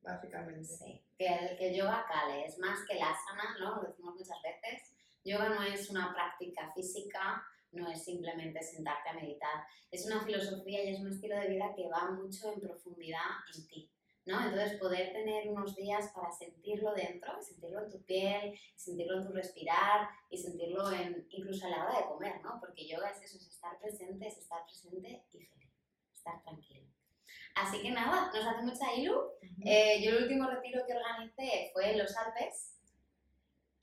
básicamente. 0.01 0.63
Sí, 0.63 1.03
que 1.17 1.27
el, 1.27 1.57
que 1.57 1.75
yoga 1.75 2.05
cale, 2.07 2.45
es 2.45 2.57
más 2.57 2.79
que 2.87 2.95
la 2.95 3.11
asana, 3.11 3.55
¿no? 3.59 3.75
Lo 3.75 3.87
decimos 3.87 4.15
muchas 4.15 4.41
veces. 4.41 4.94
Yoga 5.25 5.49
no 5.49 5.63
es 5.63 5.89
una 5.89 6.13
práctica 6.13 6.71
física, 6.73 7.43
no 7.71 7.89
es 7.89 8.05
simplemente 8.05 8.61
sentarte 8.61 9.09
a 9.09 9.13
meditar. 9.13 9.65
Es 9.91 10.05
una 10.05 10.23
filosofía 10.23 10.83
y 10.83 10.93
es 10.93 10.99
un 10.99 11.07
estilo 11.07 11.37
de 11.37 11.49
vida 11.49 11.73
que 11.75 11.89
va 11.89 12.11
mucho 12.11 12.53
en 12.53 12.61
profundidad 12.61 13.25
en 13.55 13.67
ti. 13.67 13.91
¿no? 14.25 14.43
Entonces 14.43 14.79
poder 14.79 15.13
tener 15.13 15.47
unos 15.49 15.75
días 15.75 16.11
para 16.13 16.31
sentirlo 16.31 16.93
dentro, 16.93 17.39
sentirlo 17.41 17.83
en 17.83 17.91
tu 17.91 18.03
piel, 18.05 18.59
sentirlo 18.75 19.19
en 19.19 19.27
tu 19.27 19.33
respirar 19.33 20.09
y 20.29 20.37
sentirlo 20.37 20.91
en, 20.91 21.27
incluso 21.29 21.65
a 21.65 21.69
la 21.69 21.85
hora 21.85 21.99
de 21.99 22.05
comer, 22.07 22.41
¿no? 22.41 22.59
Porque 22.59 22.87
yoga 22.87 23.11
es 23.11 23.21
eso, 23.21 23.37
es 23.37 23.47
estar 23.47 23.77
presente, 23.79 24.27
es 24.27 24.37
estar 24.37 24.65
presente 24.65 25.23
y 25.31 25.45
feliz, 25.45 25.71
estar 26.11 26.41
tranquilo. 26.41 26.87
Así 27.55 27.81
que 27.81 27.91
nada, 27.91 28.31
nos 28.33 28.45
hace 28.45 28.63
mucha 28.63 28.93
ilu. 28.95 29.31
Eh, 29.63 30.03
yo 30.03 30.11
el 30.11 30.23
último 30.23 30.49
retiro 30.49 30.83
que 30.85 30.93
organicé 30.93 31.69
fue 31.71 31.91
en 31.91 31.99
los 31.99 32.15
Alpes 32.17 32.74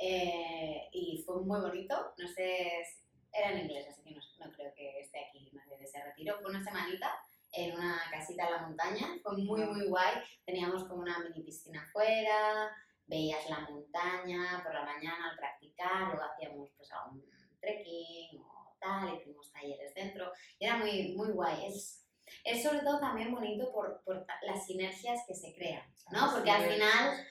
eh, 0.05 0.89
y 0.93 1.23
fue 1.25 1.41
muy 1.43 1.61
bonito. 1.61 2.13
No 2.19 2.27
sé, 2.27 2.85
era 3.33 3.53
en 3.53 3.61
inglés, 3.61 3.87
así 3.89 4.03
que 4.03 4.11
no, 4.11 4.21
no 4.41 4.53
creo 4.53 4.75
que 4.75 5.01
esté 5.01 5.27
aquí 5.27 5.49
nadie 5.53 5.79
de 5.79 5.85
ese 5.85 6.03
retiro. 6.03 6.39
Fue 6.41 6.51
una 6.51 6.65
semanita 6.65 7.13
en 7.53 7.77
una 7.77 8.01
casita 8.11 8.47
en 8.47 8.53
la 8.53 8.63
montaña. 8.63 9.07
Fue 9.23 9.37
muy, 9.37 9.65
muy 9.65 9.87
guay. 9.87 10.17
Teníamos 10.45 10.85
como 10.85 11.03
una 11.03 11.21
mini 11.21 11.45
piscina 11.45 11.83
afuera, 11.83 12.75
veías 13.07 13.49
la 13.49 13.61
montaña 13.61 14.61
por 14.65 14.75
la 14.75 14.85
mañana 14.85 15.31
al 15.31 15.37
practicar, 15.37 16.09
luego 16.09 16.23
hacíamos 16.23 16.71
pues 16.77 16.91
algún 16.91 17.25
trekking 17.61 18.41
o 18.41 18.77
tal, 18.81 19.15
hicimos 19.15 19.53
talleres 19.53 19.95
dentro. 19.95 20.33
Y 20.59 20.65
era 20.65 20.79
muy, 20.79 21.15
muy 21.15 21.31
guay. 21.31 21.67
Es, 21.67 22.02
es 22.45 22.63
sobre 22.63 22.81
todo 22.81 22.99
también 23.01 23.33
bonito 23.33 23.73
por, 23.73 24.03
por 24.05 24.27
las 24.43 24.67
sinergias 24.67 25.21
que 25.27 25.35
se 25.35 25.55
crean, 25.55 25.87
¿no? 26.11 26.33
Porque 26.33 26.51
al 26.51 26.69
final 26.69 27.27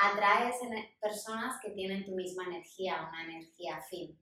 atraes 0.00 0.56
personas 1.00 1.60
que 1.62 1.70
tienen 1.70 2.04
tu 2.04 2.12
misma 2.12 2.44
energía, 2.44 3.08
una 3.08 3.24
energía 3.24 3.76
afín. 3.76 4.18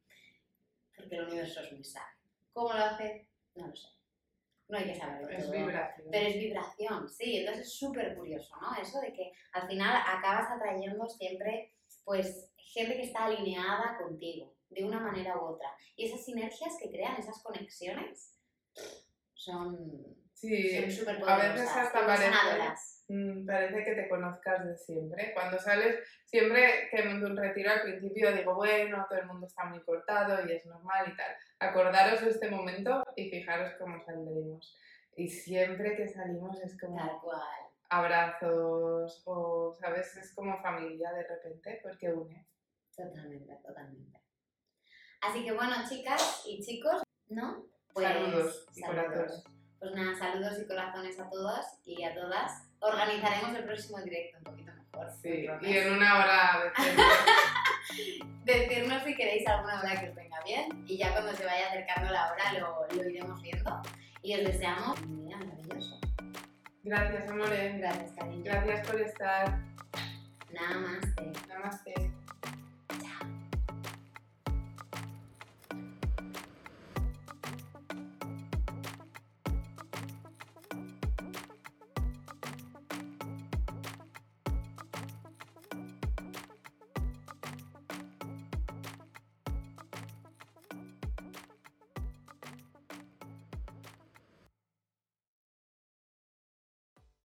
Porque 0.97 1.17
el 1.17 1.25
universo 1.25 1.61
es 1.61 1.73
muy 1.73 1.85
sabio. 1.85 2.19
¿Cómo 2.53 2.73
lo 2.73 2.85
hace? 2.85 3.27
No 3.55 3.67
lo 3.67 3.77
sé 3.77 3.89
no 4.73 4.79
hay 4.79 4.87
que 4.87 4.99
saberlo 4.99 5.29
Es 5.29 5.51
vibración. 5.51 6.09
Pero 6.11 6.27
es 6.29 6.35
vibración, 6.35 7.09
sí, 7.09 7.37
entonces 7.37 7.67
es 7.67 7.75
súper 7.75 8.17
curioso, 8.17 8.57
¿no? 8.61 8.75
Eso 8.81 9.01
de 9.01 9.13
que 9.13 9.33
al 9.53 9.69
final 9.69 10.03
acabas 10.07 10.51
atrayendo 10.51 11.07
siempre, 11.09 11.75
pues, 12.05 12.51
gente 12.57 12.97
que 12.97 13.03
está 13.03 13.27
alineada 13.27 13.99
contigo, 13.99 14.55
de 14.71 14.85
una 14.85 14.99
manera 14.99 15.37
u 15.37 15.45
otra. 15.45 15.69
Y 15.95 16.07
esas 16.07 16.25
sinergias 16.25 16.79
que 16.81 16.91
crean, 16.91 17.17
esas 17.17 17.43
conexiones, 17.43 18.35
son 19.35 20.17
Sí, 20.43 20.91
súper 20.91 21.23
a 21.25 21.37
veces 21.37 21.69
hasta 21.69 22.05
parece, 22.05 22.33
mm, 23.07 23.47
parece 23.47 23.85
que 23.85 23.95
te 23.95 24.09
conozcas 24.09 24.67
de 24.67 24.77
siempre. 24.77 25.33
Cuando 25.35 25.57
sales, 25.57 26.01
siempre 26.25 26.89
que 26.91 27.01
me 27.05 27.25
un 27.25 27.37
retiro 27.37 27.71
al 27.71 27.83
principio 27.83 28.33
digo, 28.33 28.57
bueno, 28.57 29.07
todo 29.09 29.21
el 29.21 29.27
mundo 29.27 29.47
está 29.47 29.67
muy 29.67 29.81
cortado 29.85 30.45
y 30.45 30.51
es 30.51 30.67
normal 30.67 31.13
y 31.13 31.17
tal. 31.17 31.37
Acordaros 31.61 32.23
de 32.23 32.31
este 32.31 32.51
momento 32.51 33.05
y 33.15 33.31
fijaros 33.31 33.75
cómo 33.79 34.05
saldremos. 34.05 34.77
Y 35.15 35.29
siempre 35.29 35.95
que 35.95 36.09
salimos 36.09 36.61
es 36.61 36.77
como 36.81 36.97
Tal 36.97 37.21
cual. 37.21 37.41
abrazos 37.91 39.23
o, 39.25 39.73
¿sabes? 39.81 40.17
Es 40.17 40.35
como 40.35 40.61
familia 40.61 41.13
de 41.13 41.23
repente 41.23 41.79
porque 41.85 42.13
une. 42.13 42.49
Totalmente, 42.97 43.55
totalmente. 43.65 44.21
Así 45.21 45.45
que 45.45 45.53
bueno, 45.53 45.75
chicas 45.89 46.43
y 46.47 46.61
chicos, 46.61 47.01
¿no? 47.29 47.65
Pues, 47.95 48.09
saludos 48.09 48.67
y 48.75 48.83
corazones. 48.83 49.45
Pues 49.83 49.97
nada, 49.97 50.15
saludos 50.17 50.61
y 50.63 50.67
corazones 50.69 51.19
a 51.19 51.29
todas 51.29 51.81
y 51.85 52.05
a 52.05 52.15
todas. 52.15 52.69
Organizaremos 52.79 53.53
el 53.57 53.65
próximo 53.65 54.01
directo 54.01 54.39
un 54.39 54.45
poquito 54.45 54.71
mejor. 54.73 55.11
Sí, 55.21 55.49
y 55.61 55.77
en 55.77 55.95
una 55.95 56.19
hora 56.19 56.73
Decirnos 58.45 59.03
si 59.03 59.17
queréis 59.17 59.45
alguna 59.45 59.81
hora 59.81 60.01
que 60.01 60.11
os 60.11 60.15
venga 60.15 60.39
bien 60.45 60.85
y 60.87 60.99
ya 60.99 61.11
cuando 61.11 61.33
se 61.33 61.45
vaya 61.45 61.67
acercando 61.67 62.13
la 62.13 62.31
hora 62.31 62.53
lo, 62.61 62.87
lo 62.97 63.11
iremos 63.11 63.43
viendo. 63.43 63.83
Y 64.23 64.37
os 64.37 64.45
deseamos 64.45 65.01
un 65.01 65.27
día 65.27 65.37
maravilloso. 65.37 65.99
Gracias, 66.85 67.29
amores. 67.29 67.79
Gracias, 67.79 68.13
cariño. 68.13 68.45
Gracias 68.45 68.87
por 68.89 69.01
estar. 69.01 69.59
Namaste. 70.53 71.33
Namaste. 71.49 72.12